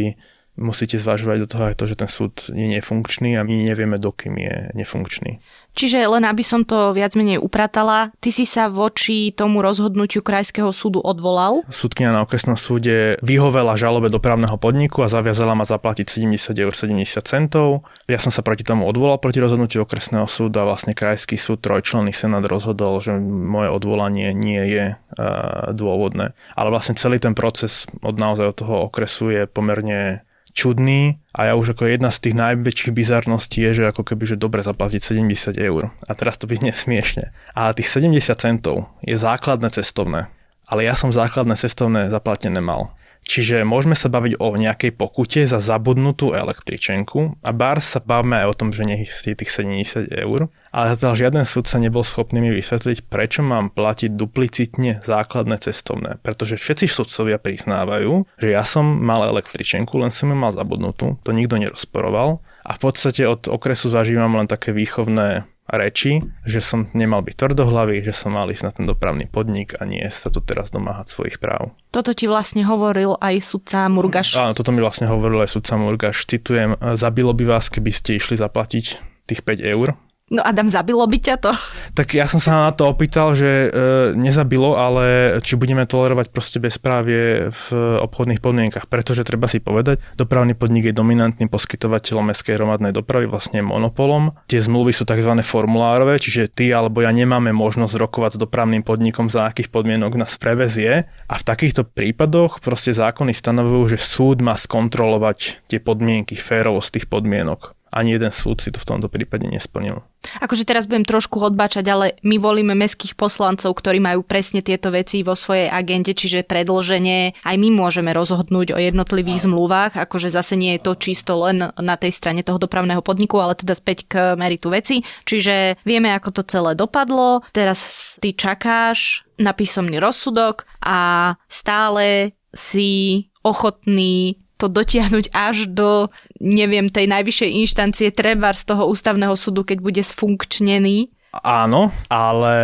musíte 0.59 0.99
zvažovať 0.99 1.37
do 1.39 1.49
toho 1.49 1.65
aj 1.71 1.79
to, 1.79 1.85
že 1.87 1.97
ten 1.97 2.11
súd 2.11 2.35
je 2.51 2.67
nefunkčný 2.67 3.39
a 3.39 3.47
my 3.47 3.71
nevieme, 3.71 3.97
dokým 3.97 4.35
je 4.37 4.55
nefunkčný. 4.75 5.39
Čiže 5.79 6.11
len 6.11 6.27
aby 6.27 6.43
som 6.43 6.67
to 6.67 6.91
viac 6.91 7.15
menej 7.15 7.39
upratala, 7.39 8.11
ty 8.19 8.35
si 8.35 8.43
sa 8.43 8.67
voči 8.67 9.31
tomu 9.31 9.63
rozhodnutiu 9.63 10.27
Krajského 10.27 10.75
súdu 10.75 10.99
odvolal? 10.99 11.63
Súdkina 11.71 12.11
na 12.11 12.27
okresnom 12.27 12.59
súde 12.59 13.15
vyhovela 13.23 13.79
žalobe 13.79 14.11
dopravného 14.11 14.59
podniku 14.59 15.07
a 15.07 15.13
zaviazala 15.13 15.55
ma 15.55 15.63
zaplatiť 15.63 16.19
70 16.27 16.51
eur 16.59 16.75
70 16.75 17.23
centov. 17.23 17.87
Ja 18.11 18.19
som 18.19 18.35
sa 18.35 18.43
proti 18.43 18.67
tomu 18.67 18.91
odvolal 18.91 19.23
proti 19.23 19.39
rozhodnutiu 19.39 19.87
okresného 19.87 20.27
súdu 20.27 20.59
a 20.59 20.67
vlastne 20.67 20.99
Krajský 20.99 21.39
súd 21.39 21.63
trojčlenný 21.63 22.11
senát 22.11 22.43
rozhodol, 22.43 22.99
že 22.99 23.15
moje 23.23 23.71
odvolanie 23.71 24.35
nie 24.35 24.63
je 24.67 24.99
uh, 24.99 25.71
dôvodné. 25.71 26.35
Ale 26.59 26.75
vlastne 26.75 26.99
celý 26.99 27.23
ten 27.23 27.39
proces 27.39 27.87
od 28.03 28.19
naozaj 28.19 28.51
od 28.51 28.57
toho 28.59 28.77
okresu 28.91 29.31
je 29.31 29.43
pomerne 29.47 30.27
čudný 30.59 31.23
a 31.31 31.47
ja 31.47 31.55
už 31.55 31.79
ako 31.79 31.87
jedna 31.87 32.11
z 32.11 32.27
tých 32.27 32.35
najväčších 32.35 32.91
bizarností 32.91 33.63
je, 33.63 33.71
že 33.79 33.85
ako 33.95 34.03
keby, 34.03 34.35
že 34.35 34.35
dobre 34.35 34.67
zaplatiť 34.67 34.99
70 34.99 35.55
eur. 35.55 35.95
A 35.95 36.13
teraz 36.19 36.35
to 36.43 36.51
byť 36.51 36.75
nesmiešne. 36.75 37.31
Ale 37.55 37.79
tých 37.79 37.87
70 37.95 38.35
centov 38.35 38.91
je 39.07 39.15
základné 39.15 39.71
cestovné. 39.71 40.27
Ale 40.67 40.83
ja 40.83 40.99
som 40.99 41.15
základné 41.15 41.55
cestovné 41.55 42.11
zaplatené 42.11 42.59
mal. 42.59 42.91
Čiže 43.29 43.61
môžeme 43.61 43.93
sa 43.93 44.09
baviť 44.09 44.41
o 44.41 44.57
nejakej 44.57 44.97
pokute 44.97 45.45
za 45.45 45.61
zabudnutú 45.61 46.33
električenku 46.33 47.37
a 47.45 47.51
bar 47.53 47.85
sa 47.85 48.01
bavíme 48.01 48.41
aj 48.41 48.47
o 48.49 48.57
tom, 48.57 48.73
že 48.73 48.89
nech 48.89 49.05
je 49.05 49.37
tých 49.37 49.53
70 49.53 50.09
eur, 50.17 50.49
ale 50.73 50.97
zatiaľ 50.97 51.13
žiaden 51.29 51.45
súd 51.45 51.69
sa 51.69 51.77
nebol 51.77 52.01
schopný 52.01 52.41
mi 52.41 52.49
vysvetliť, 52.57 53.05
prečo 53.05 53.45
mám 53.45 53.69
platiť 53.69 54.17
duplicitne 54.17 55.05
základné 55.05 55.61
cestovné. 55.61 56.17
Pretože 56.25 56.57
všetci 56.57 56.89
sudcovia 56.89 57.37
priznávajú, 57.37 58.25
že 58.41 58.49
ja 58.49 58.65
som 58.65 58.89
mal 58.89 59.29
električenku, 59.29 60.01
len 60.01 60.09
som 60.09 60.33
ju 60.33 60.37
mal 60.37 60.57
zabudnutú, 60.57 61.21
to 61.21 61.31
nikto 61.37 61.61
nerozporoval. 61.61 62.41
A 62.65 62.77
v 62.77 62.81
podstate 62.81 63.29
od 63.29 63.45
okresu 63.45 63.93
zažívam 63.93 64.41
len 64.41 64.49
také 64.49 64.73
výchovné 64.73 65.45
reči, 65.69 66.25
že 66.49 66.65
som 66.65 66.89
nemal 66.97 67.21
byť 67.21 67.35
tvrdohlavý, 67.37 68.01
že 68.01 68.17
som 68.17 68.33
mal 68.33 68.49
ísť 68.49 68.65
na 68.65 68.73
ten 68.73 68.85
dopravný 68.89 69.29
podnik 69.29 69.77
a 69.77 69.85
nie 69.85 70.01
sa 70.09 70.33
tu 70.33 70.41
teraz 70.41 70.73
domáhať 70.73 71.13
svojich 71.13 71.37
práv. 71.37 71.77
Toto 71.93 72.17
ti 72.17 72.25
vlastne 72.25 72.65
hovoril 72.65 73.21
aj 73.21 73.45
sudca 73.45 73.85
Murgaš. 73.93 74.37
Áno, 74.37 74.57
toto 74.57 74.73
mi 74.73 74.81
vlastne 74.81 75.09
hovoril 75.09 75.45
aj 75.45 75.53
sudca 75.53 75.77
Murgaš. 75.77 76.25
Citujem, 76.25 76.77
zabilo 76.97 77.37
by 77.37 77.45
vás, 77.45 77.69
keby 77.69 77.93
ste 77.93 78.17
išli 78.17 78.41
zaplatiť 78.41 78.85
tých 79.29 79.41
5 79.45 79.61
eur, 79.77 79.93
No 80.29 80.45
Adam, 80.45 80.69
zabilo 80.69 81.09
by 81.09 81.19
ťa 81.25 81.37
to? 81.41 81.53
Tak 81.97 82.13
ja 82.13 82.29
som 82.29 82.37
sa 82.37 82.69
na 82.69 82.73
to 82.77 82.85
opýtal, 82.85 83.33
že 83.33 83.49
e, 83.49 83.69
nezabilo, 84.13 84.77
ale 84.77 85.39
či 85.41 85.57
budeme 85.57 85.89
tolerovať 85.89 86.29
proste 86.29 86.61
bezprávie 86.61 87.49
v 87.49 87.65
obchodných 88.05 88.45
podmienkach, 88.45 88.93
pretože 88.93 89.25
treba 89.25 89.49
si 89.49 89.57
povedať, 89.57 90.05
dopravný 90.21 90.53
podnik 90.53 90.93
je 90.93 90.95
dominantným 90.95 91.49
poskytovateľom 91.49 92.29
mestskej 92.29 92.61
hromadnej 92.61 92.93
dopravy, 92.93 93.25
vlastne 93.25 93.65
monopolom. 93.65 94.37
Tie 94.53 94.61
zmluvy 94.61 94.93
sú 94.93 95.09
tzv. 95.09 95.33
formulárové, 95.41 96.21
čiže 96.21 96.53
ty 96.53 96.77
alebo 96.77 97.01
ja 97.01 97.09
nemáme 97.09 97.57
možnosť 97.57 97.97
rokovať 97.97 98.37
s 98.37 98.43
dopravným 98.45 98.85
podnikom, 98.85 99.33
za 99.33 99.49
akých 99.49 99.73
podmienok 99.73 100.21
nás 100.21 100.37
prevezie. 100.37 101.09
A 101.25 101.35
v 101.41 101.47
takýchto 101.49 101.89
prípadoch 101.89 102.61
proste 102.61 102.93
zákony 102.93 103.33
stanovujú, 103.33 103.97
že 103.97 104.05
súd 104.05 104.45
má 104.45 104.61
skontrolovať 104.61 105.65
tie 105.73 105.81
podmienky, 105.81 106.37
férovosť 106.37 107.01
tých 107.01 107.07
podmienok 107.09 107.78
ani 107.93 108.17
jeden 108.17 108.33
súd 108.33 108.61
si 108.61 108.69
to 108.69 108.79
v 108.79 108.89
tomto 108.89 109.09
prípade 109.09 109.49
nesplnil. 109.49 110.05
Akože 110.43 110.67
teraz 110.67 110.91
budem 110.91 111.07
trošku 111.07 111.39
odbačať, 111.39 111.85
ale 111.87 112.07
my 112.27 112.43
volíme 112.43 112.75
mestských 112.75 113.15
poslancov, 113.15 113.71
ktorí 113.79 114.03
majú 114.03 114.27
presne 114.27 114.67
tieto 114.67 114.91
veci 114.91 115.23
vo 115.23 115.39
svojej 115.39 115.71
agende, 115.71 116.11
čiže 116.11 116.43
predlženie. 116.43 117.39
Aj 117.47 117.57
my 117.57 117.69
môžeme 117.71 118.11
rozhodnúť 118.11 118.75
o 118.75 118.83
jednotlivých 118.83 119.47
zmluvách, 119.47 119.95
akože 119.95 120.35
zase 120.35 120.59
nie 120.59 120.75
je 120.77 120.85
to 120.85 120.93
čisto 120.99 121.39
len 121.39 121.71
na 121.71 121.95
tej 121.95 122.11
strane 122.11 122.43
toho 122.43 122.59
dopravného 122.59 123.01
podniku, 123.01 123.39
ale 123.39 123.55
teda 123.55 123.79
späť 123.79 124.11
k 124.11 124.15
meritu 124.35 124.75
veci. 124.75 125.07
Čiže 125.23 125.79
vieme, 125.87 126.11
ako 126.11 126.35
to 126.35 126.43
celé 126.45 126.75
dopadlo. 126.75 127.47
Teraz 127.55 128.15
ty 128.19 128.35
čakáš 128.35 129.23
na 129.39 129.55
písomný 129.55 130.03
rozsudok 130.03 130.67
a 130.83 131.35
stále 131.47 132.35
si 132.51 133.31
ochotný 133.47 134.43
to 134.59 134.67
dotiahnuť 134.67 135.31
až 135.31 135.71
do, 135.71 136.11
neviem, 136.43 136.91
tej 136.91 137.07
najvyššej 137.07 137.51
inštancie 137.63 138.11
treba 138.11 138.51
z 138.51 138.67
toho 138.67 138.91
ústavného 138.91 139.39
súdu, 139.39 139.63
keď 139.63 139.79
bude 139.79 140.03
sfunkčnený. 140.03 141.15
Áno, 141.31 141.95
ale 142.11 142.57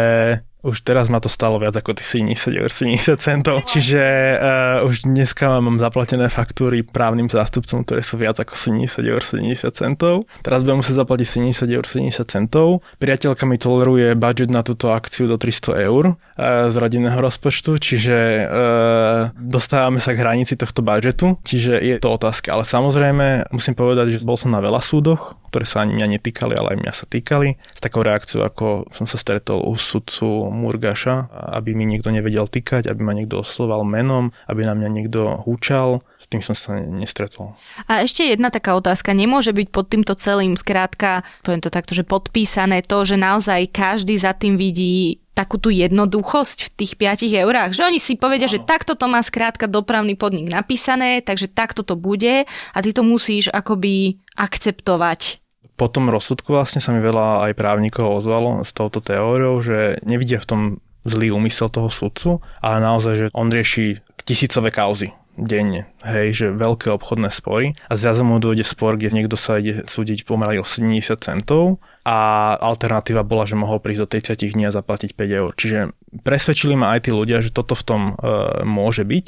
už 0.64 0.80
teraz 0.80 1.12
ma 1.12 1.20
to 1.20 1.28
stalo 1.28 1.60
viac 1.60 1.76
ako 1.76 1.92
tých 1.92 2.24
70 2.24 2.56
eur, 2.56 2.72
70 2.72 3.20
centov. 3.20 3.60
Čiže 3.68 4.00
uh, 4.00 4.88
už 4.88 5.04
dneska 5.04 5.60
mám 5.60 5.76
zaplatené 5.76 6.32
faktúry 6.32 6.80
právnym 6.80 7.28
zástupcom, 7.28 7.84
ktoré 7.84 8.00
sú 8.00 8.16
viac 8.16 8.40
ako 8.40 8.56
70 8.56 8.88
eur, 9.04 9.20
70 9.20 9.60
centov. 9.76 10.24
Teraz 10.40 10.64
budem 10.64 10.80
musieť 10.80 11.04
zaplatiť 11.04 11.28
70 11.52 11.68
eur, 11.68 11.84
70 11.84 12.24
centov. 12.24 12.80
Priateľka 12.96 13.44
mi 13.44 13.60
toleruje 13.60 14.16
budget 14.16 14.48
na 14.48 14.64
túto 14.64 14.88
akciu 14.96 15.28
do 15.28 15.36
300 15.36 15.84
eur 15.84 16.16
uh, 16.16 16.72
z 16.72 16.74
rodinného 16.80 17.20
rozpočtu, 17.20 17.76
čiže 17.76 18.48
uh, 18.48 19.33
dostávame 19.54 20.02
sa 20.02 20.18
k 20.18 20.26
hranici 20.26 20.58
tohto 20.58 20.82
budžetu, 20.82 21.38
čiže 21.46 21.78
je 21.78 21.94
to 22.02 22.10
otázka. 22.10 22.50
Ale 22.50 22.66
samozrejme 22.66 23.54
musím 23.54 23.78
povedať, 23.78 24.18
že 24.18 24.26
bol 24.26 24.34
som 24.34 24.50
na 24.50 24.58
veľa 24.58 24.82
súdoch, 24.82 25.38
ktoré 25.54 25.70
sa 25.70 25.86
ani 25.86 25.94
mňa 25.94 26.18
netýkali, 26.18 26.58
ale 26.58 26.74
aj 26.74 26.78
mňa 26.82 26.92
sa 26.98 27.06
týkali. 27.06 27.54
S 27.54 27.78
takou 27.78 28.02
reakciou, 28.02 28.42
ako 28.42 28.90
som 28.90 29.06
sa 29.06 29.14
stretol 29.14 29.62
u 29.62 29.78
sudcu 29.78 30.50
Murgaša, 30.50 31.30
aby 31.54 31.78
mi 31.78 31.86
niekto 31.86 32.10
nevedel 32.10 32.50
týkať, 32.50 32.90
aby 32.90 33.06
ma 33.06 33.14
niekto 33.14 33.38
osloval 33.46 33.86
menom, 33.86 34.34
aby 34.50 34.66
na 34.66 34.74
mňa 34.74 34.88
niekto 34.90 35.46
húčal. 35.46 36.02
S 36.18 36.26
tým 36.26 36.42
som 36.42 36.58
sa 36.58 36.74
nestretol. 36.82 37.54
A 37.86 38.02
ešte 38.02 38.26
jedna 38.26 38.50
taká 38.50 38.74
otázka. 38.74 39.14
Nemôže 39.14 39.54
byť 39.54 39.68
pod 39.70 39.86
týmto 39.94 40.18
celým 40.18 40.58
skrátka, 40.58 41.22
poviem 41.46 41.62
to 41.62 41.70
takto, 41.70 41.94
že 41.94 42.02
podpísané 42.02 42.82
to, 42.82 43.06
že 43.06 43.14
naozaj 43.14 43.70
každý 43.70 44.18
za 44.18 44.34
tým 44.34 44.58
vidí 44.58 45.22
takú 45.38 45.62
tú 45.62 45.70
jednoduchosť 45.70 46.58
v 46.66 46.70
tých 46.82 46.92
5 46.98 47.30
eurách, 47.30 47.78
že 47.78 47.86
oni 47.86 48.02
si 48.02 48.18
povedia, 48.18 48.50
že 48.50 48.62
takto 48.62 48.98
to 48.98 49.06
má 49.06 49.22
skrátka 49.22 49.70
dopravný 49.70 50.18
podnik 50.18 50.50
napísané, 50.50 51.22
takže 51.22 51.50
takto 51.50 51.86
to 51.86 51.94
bude 51.94 52.46
a 52.46 52.78
ty 52.82 52.90
to 52.90 53.02
musíš 53.06 53.50
akoby 53.50 54.18
akceptovať 54.38 55.43
po 55.74 55.90
tom 55.90 56.06
rozsudku 56.06 56.54
vlastne 56.54 56.78
sa 56.78 56.94
mi 56.94 57.02
veľa 57.02 57.50
aj 57.50 57.52
právnikov 57.58 58.22
ozvalo 58.22 58.62
s 58.62 58.70
touto 58.70 59.02
teóriou, 59.02 59.58
že 59.58 59.98
nevidia 60.06 60.38
v 60.38 60.48
tom 60.48 60.60
zlý 61.04 61.34
úmysel 61.34 61.68
toho 61.68 61.92
sudcu, 61.92 62.40
ale 62.64 62.80
naozaj, 62.80 63.12
že 63.14 63.26
on 63.36 63.52
rieši 63.52 64.00
tisícové 64.24 64.72
kauzy 64.72 65.12
denne, 65.34 65.90
hej, 66.06 66.30
že 66.30 66.46
veľké 66.54 66.94
obchodné 66.94 67.26
spory 67.34 67.74
a 67.90 67.98
zrazu 67.98 68.22
mu 68.22 68.38
dojde 68.38 68.62
spor, 68.62 68.94
kde 68.94 69.10
niekto 69.10 69.34
sa 69.34 69.58
ide 69.58 69.82
súdiť 69.82 70.22
pomaly 70.22 70.62
o 70.62 70.64
70 70.64 71.02
centov 71.18 71.82
a 72.06 72.54
alternatíva 72.62 73.26
bola, 73.26 73.42
že 73.42 73.58
mohol 73.58 73.82
prísť 73.82 74.00
do 74.06 74.08
30 74.38 74.54
dní 74.54 74.64
a 74.70 74.74
zaplatiť 74.74 75.10
5 75.18 75.40
eur. 75.42 75.50
Čiže 75.58 75.78
presvedčili 76.22 76.78
ma 76.78 76.94
aj 76.94 77.10
tí 77.10 77.10
ľudia, 77.10 77.42
že 77.42 77.50
toto 77.50 77.74
v 77.74 77.82
tom 77.82 78.02
e, 78.14 78.62
môže 78.62 79.02
byť 79.02 79.26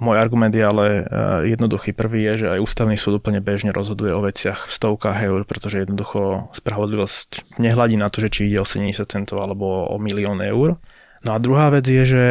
môj 0.00 0.16
argument 0.16 0.50
je 0.50 0.64
ale 0.64 0.86
eh, 0.88 1.54
jednoduchý. 1.54 1.92
Prvý 1.92 2.24
je, 2.32 2.44
že 2.44 2.46
aj 2.56 2.64
ústavný 2.64 2.96
súd 2.96 3.20
úplne 3.20 3.38
bežne 3.44 3.70
rozhoduje 3.70 4.10
o 4.16 4.24
veciach 4.24 4.66
v 4.66 4.72
stovkách 4.72 5.18
eur, 5.28 5.44
pretože 5.44 5.84
jednoducho 5.84 6.50
spravodlivosť 6.56 7.60
nehľadí 7.60 8.00
na 8.00 8.08
to, 8.08 8.24
že 8.24 8.32
či 8.32 8.40
ide 8.50 8.64
o 8.64 8.66
70 8.66 9.04
centov 9.06 9.44
alebo 9.44 9.86
o 9.86 9.96
milión 10.00 10.40
eur. 10.40 10.80
No 11.22 11.30
a 11.36 11.38
druhá 11.38 11.68
vec 11.68 11.84
je, 11.84 12.02
že 12.08 12.24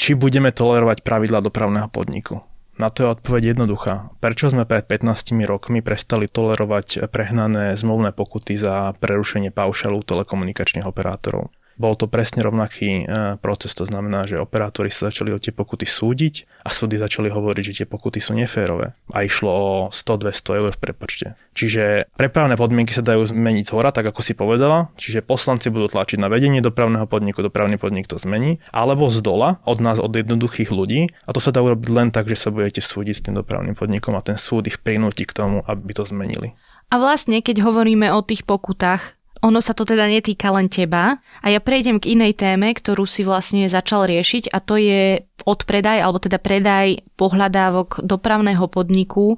či 0.00 0.16
budeme 0.16 0.48
tolerovať 0.48 1.04
pravidla 1.04 1.44
dopravného 1.44 1.92
podniku. 1.92 2.40
Na 2.80 2.88
to 2.88 3.04
je 3.04 3.12
odpoveď 3.12 3.52
jednoduchá. 3.52 4.08
Prečo 4.24 4.48
sme 4.48 4.64
pred 4.64 4.88
15 4.88 5.36
rokmi 5.44 5.84
prestali 5.84 6.24
tolerovať 6.24 7.12
prehnané 7.12 7.76
zmluvné 7.76 8.16
pokuty 8.16 8.56
za 8.56 8.96
prerušenie 8.96 9.52
paušalu 9.52 10.00
telekomunikačných 10.00 10.88
operátorov? 10.88 11.52
Bol 11.80 11.96
to 11.96 12.04
presne 12.04 12.44
rovnaký 12.44 13.08
e, 13.08 13.40
proces, 13.40 13.72
to 13.72 13.88
znamená, 13.88 14.28
že 14.28 14.36
operátori 14.36 14.92
sa 14.92 15.08
začali 15.08 15.32
o 15.32 15.40
tie 15.40 15.48
pokuty 15.48 15.88
súdiť 15.88 16.60
a 16.60 16.68
súdy 16.68 17.00
začali 17.00 17.32
hovoriť, 17.32 17.64
že 17.64 17.76
tie 17.82 17.88
pokuty 17.88 18.20
sú 18.20 18.36
neférové. 18.36 18.92
A 19.16 19.24
išlo 19.24 19.48
o 19.48 19.68
100-200 19.88 20.60
eur 20.60 20.72
v 20.76 20.80
prepočte. 20.84 21.26
Čiže 21.56 22.12
prepravné 22.20 22.60
podmienky 22.60 22.92
sa 22.92 23.00
dajú 23.00 23.24
zmeniť 23.32 23.64
z 23.64 23.72
hora, 23.72 23.96
tak 23.96 24.12
ako 24.12 24.20
si 24.20 24.36
povedala, 24.36 24.92
čiže 25.00 25.24
poslanci 25.24 25.72
budú 25.72 25.88
tlačiť 25.88 26.20
na 26.20 26.28
vedenie 26.28 26.60
dopravného 26.60 27.08
podniku, 27.08 27.40
dopravný 27.40 27.80
podnik 27.80 28.04
to 28.04 28.20
zmení, 28.20 28.60
alebo 28.76 29.08
z 29.08 29.24
dola, 29.24 29.64
od 29.64 29.80
nás, 29.80 29.96
od 29.96 30.12
jednoduchých 30.12 30.68
ľudí. 30.68 31.08
A 31.24 31.32
to 31.32 31.40
sa 31.40 31.48
dá 31.48 31.64
urobiť 31.64 31.88
len 31.88 32.12
tak, 32.12 32.28
že 32.28 32.36
sa 32.36 32.52
budete 32.52 32.84
súdiť 32.84 33.14
s 33.16 33.24
tým 33.24 33.40
dopravným 33.40 33.72
podnikom 33.72 34.12
a 34.12 34.20
ten 34.20 34.36
súd 34.36 34.68
ich 34.68 34.76
prinúti 34.84 35.24
k 35.24 35.32
tomu, 35.32 35.64
aby 35.64 35.96
to 35.96 36.04
zmenili. 36.04 36.52
A 36.90 36.98
vlastne, 36.98 37.38
keď 37.38 37.62
hovoríme 37.62 38.10
o 38.10 38.20
tých 38.20 38.42
pokutách, 38.42 39.19
ono 39.40 39.58
sa 39.64 39.72
to 39.72 39.88
teda 39.88 40.04
netýka 40.04 40.52
len 40.52 40.68
teba 40.68 41.16
a 41.40 41.46
ja 41.48 41.60
prejdem 41.64 41.96
k 41.96 42.12
inej 42.12 42.36
téme, 42.36 42.76
ktorú 42.76 43.08
si 43.08 43.24
vlastne 43.24 43.64
začal 43.72 44.04
riešiť 44.04 44.52
a 44.52 44.60
to 44.60 44.76
je 44.76 45.24
odpredaj 45.48 45.98
alebo 46.04 46.20
teda 46.20 46.36
predaj 46.36 47.00
pohľadávok 47.16 48.04
dopravného 48.04 48.68
podniku 48.68 49.34
e, 49.34 49.36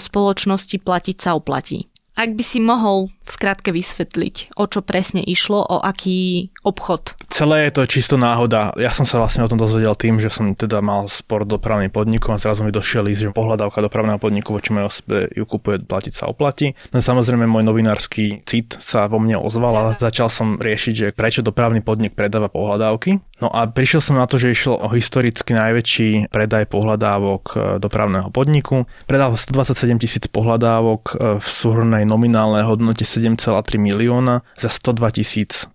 spoločnosti 0.00 0.76
platiť 0.80 1.16
sa 1.20 1.36
oplatí. 1.36 1.91
Ak 2.12 2.36
by 2.36 2.44
si 2.44 2.60
mohol 2.60 3.08
v 3.24 3.30
skratke 3.32 3.72
vysvetliť, 3.72 4.52
o 4.60 4.68
čo 4.68 4.84
presne 4.84 5.24
išlo, 5.24 5.64
o 5.64 5.80
aký 5.80 6.52
obchod? 6.60 7.16
Celé 7.32 7.64
je 7.64 7.72
to 7.72 7.88
čisto 7.88 8.20
náhoda. 8.20 8.76
Ja 8.76 8.92
som 8.92 9.08
sa 9.08 9.16
vlastne 9.16 9.40
o 9.40 9.48
tom 9.48 9.56
dozvedel 9.56 9.96
tým, 9.96 10.20
že 10.20 10.28
som 10.28 10.52
teda 10.52 10.84
mal 10.84 11.08
sport 11.08 11.48
dopravným 11.48 11.88
podnikom 11.88 12.36
a 12.36 12.42
zrazu 12.42 12.68
mi 12.68 12.74
došiel 12.74 13.08
ísť, 13.08 13.20
že 13.24 13.28
pohľadávka 13.32 13.80
dopravného 13.80 14.20
podniku 14.20 14.52
voči 14.52 14.76
mojej 14.76 14.92
osobe 14.92 15.32
ju 15.32 15.44
kupuje 15.48 15.80
platiť 15.80 16.12
sa 16.12 16.28
oplatí. 16.28 16.76
No 16.92 17.00
samozrejme 17.00 17.48
môj 17.48 17.64
novinársky 17.64 18.44
cit 18.44 18.76
sa 18.76 19.08
vo 19.08 19.16
mne 19.16 19.40
ozval 19.40 19.72
a 19.72 19.84
začal 19.96 20.28
som 20.28 20.60
riešiť, 20.60 20.92
že 20.92 21.06
prečo 21.16 21.40
dopravný 21.40 21.80
podnik 21.80 22.12
predáva 22.12 22.52
pohľadávky. 22.52 23.31
No 23.42 23.50
a 23.50 23.66
prišiel 23.66 23.98
som 23.98 24.22
na 24.22 24.30
to, 24.30 24.38
že 24.38 24.54
išlo 24.54 24.78
o 24.78 24.86
historicky 24.94 25.50
najväčší 25.50 26.30
predaj 26.30 26.70
pohľadávok 26.70 27.42
e, 27.50 27.54
dopravného 27.82 28.30
podniku. 28.30 28.86
Predal 29.10 29.34
127 29.34 29.98
tisíc 29.98 30.30
pohľadávok 30.30 31.02
e, 31.10 31.14
v 31.42 31.46
súhrnej 31.50 32.06
nominálnej 32.06 32.62
hodnote 32.62 33.02
7,3 33.02 33.42
milióna 33.82 34.46
za 34.54 34.70
102 34.70 35.74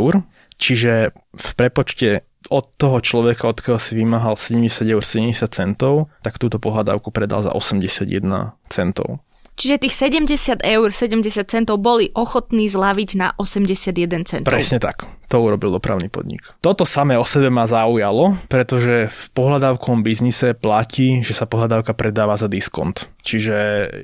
eur. 0.00 0.24
Čiže 0.56 1.12
v 1.36 1.48
prepočte 1.52 2.24
od 2.48 2.64
toho 2.80 3.04
človeka, 3.04 3.44
od 3.44 3.60
ktorého 3.60 3.76
si 3.76 3.92
vymáhal 3.92 4.40
70 4.40 4.88
eur 4.88 5.04
70 5.04 5.52
centov, 5.52 6.08
tak 6.24 6.40
túto 6.40 6.56
pohľadávku 6.56 7.12
predal 7.12 7.44
za 7.44 7.52
81 7.52 8.56
centov. 8.72 9.20
Čiže 9.52 9.84
tých 9.84 9.94
70 9.94 10.64
eur, 10.64 10.88
70 10.90 11.28
centov 11.44 11.76
boli 11.78 12.08
ochotní 12.16 12.66
zlaviť 12.66 13.10
na 13.20 13.36
81 13.36 14.24
centov. 14.24 14.48
Presne 14.48 14.80
tak. 14.80 15.04
To 15.28 15.40
urobil 15.40 15.72
dopravný 15.72 16.12
podnik. 16.12 16.44
Toto 16.60 16.84
samé 16.84 17.16
o 17.16 17.24
sebe 17.24 17.48
ma 17.48 17.64
zaujalo, 17.64 18.36
pretože 18.52 19.08
v 19.08 19.24
pohľadávkovom 19.32 20.04
biznise 20.04 20.52
platí, 20.52 21.24
že 21.24 21.32
sa 21.32 21.48
pohľadávka 21.48 21.96
predáva 21.96 22.36
za 22.36 22.52
diskont. 22.52 23.08
Čiže 23.24 23.56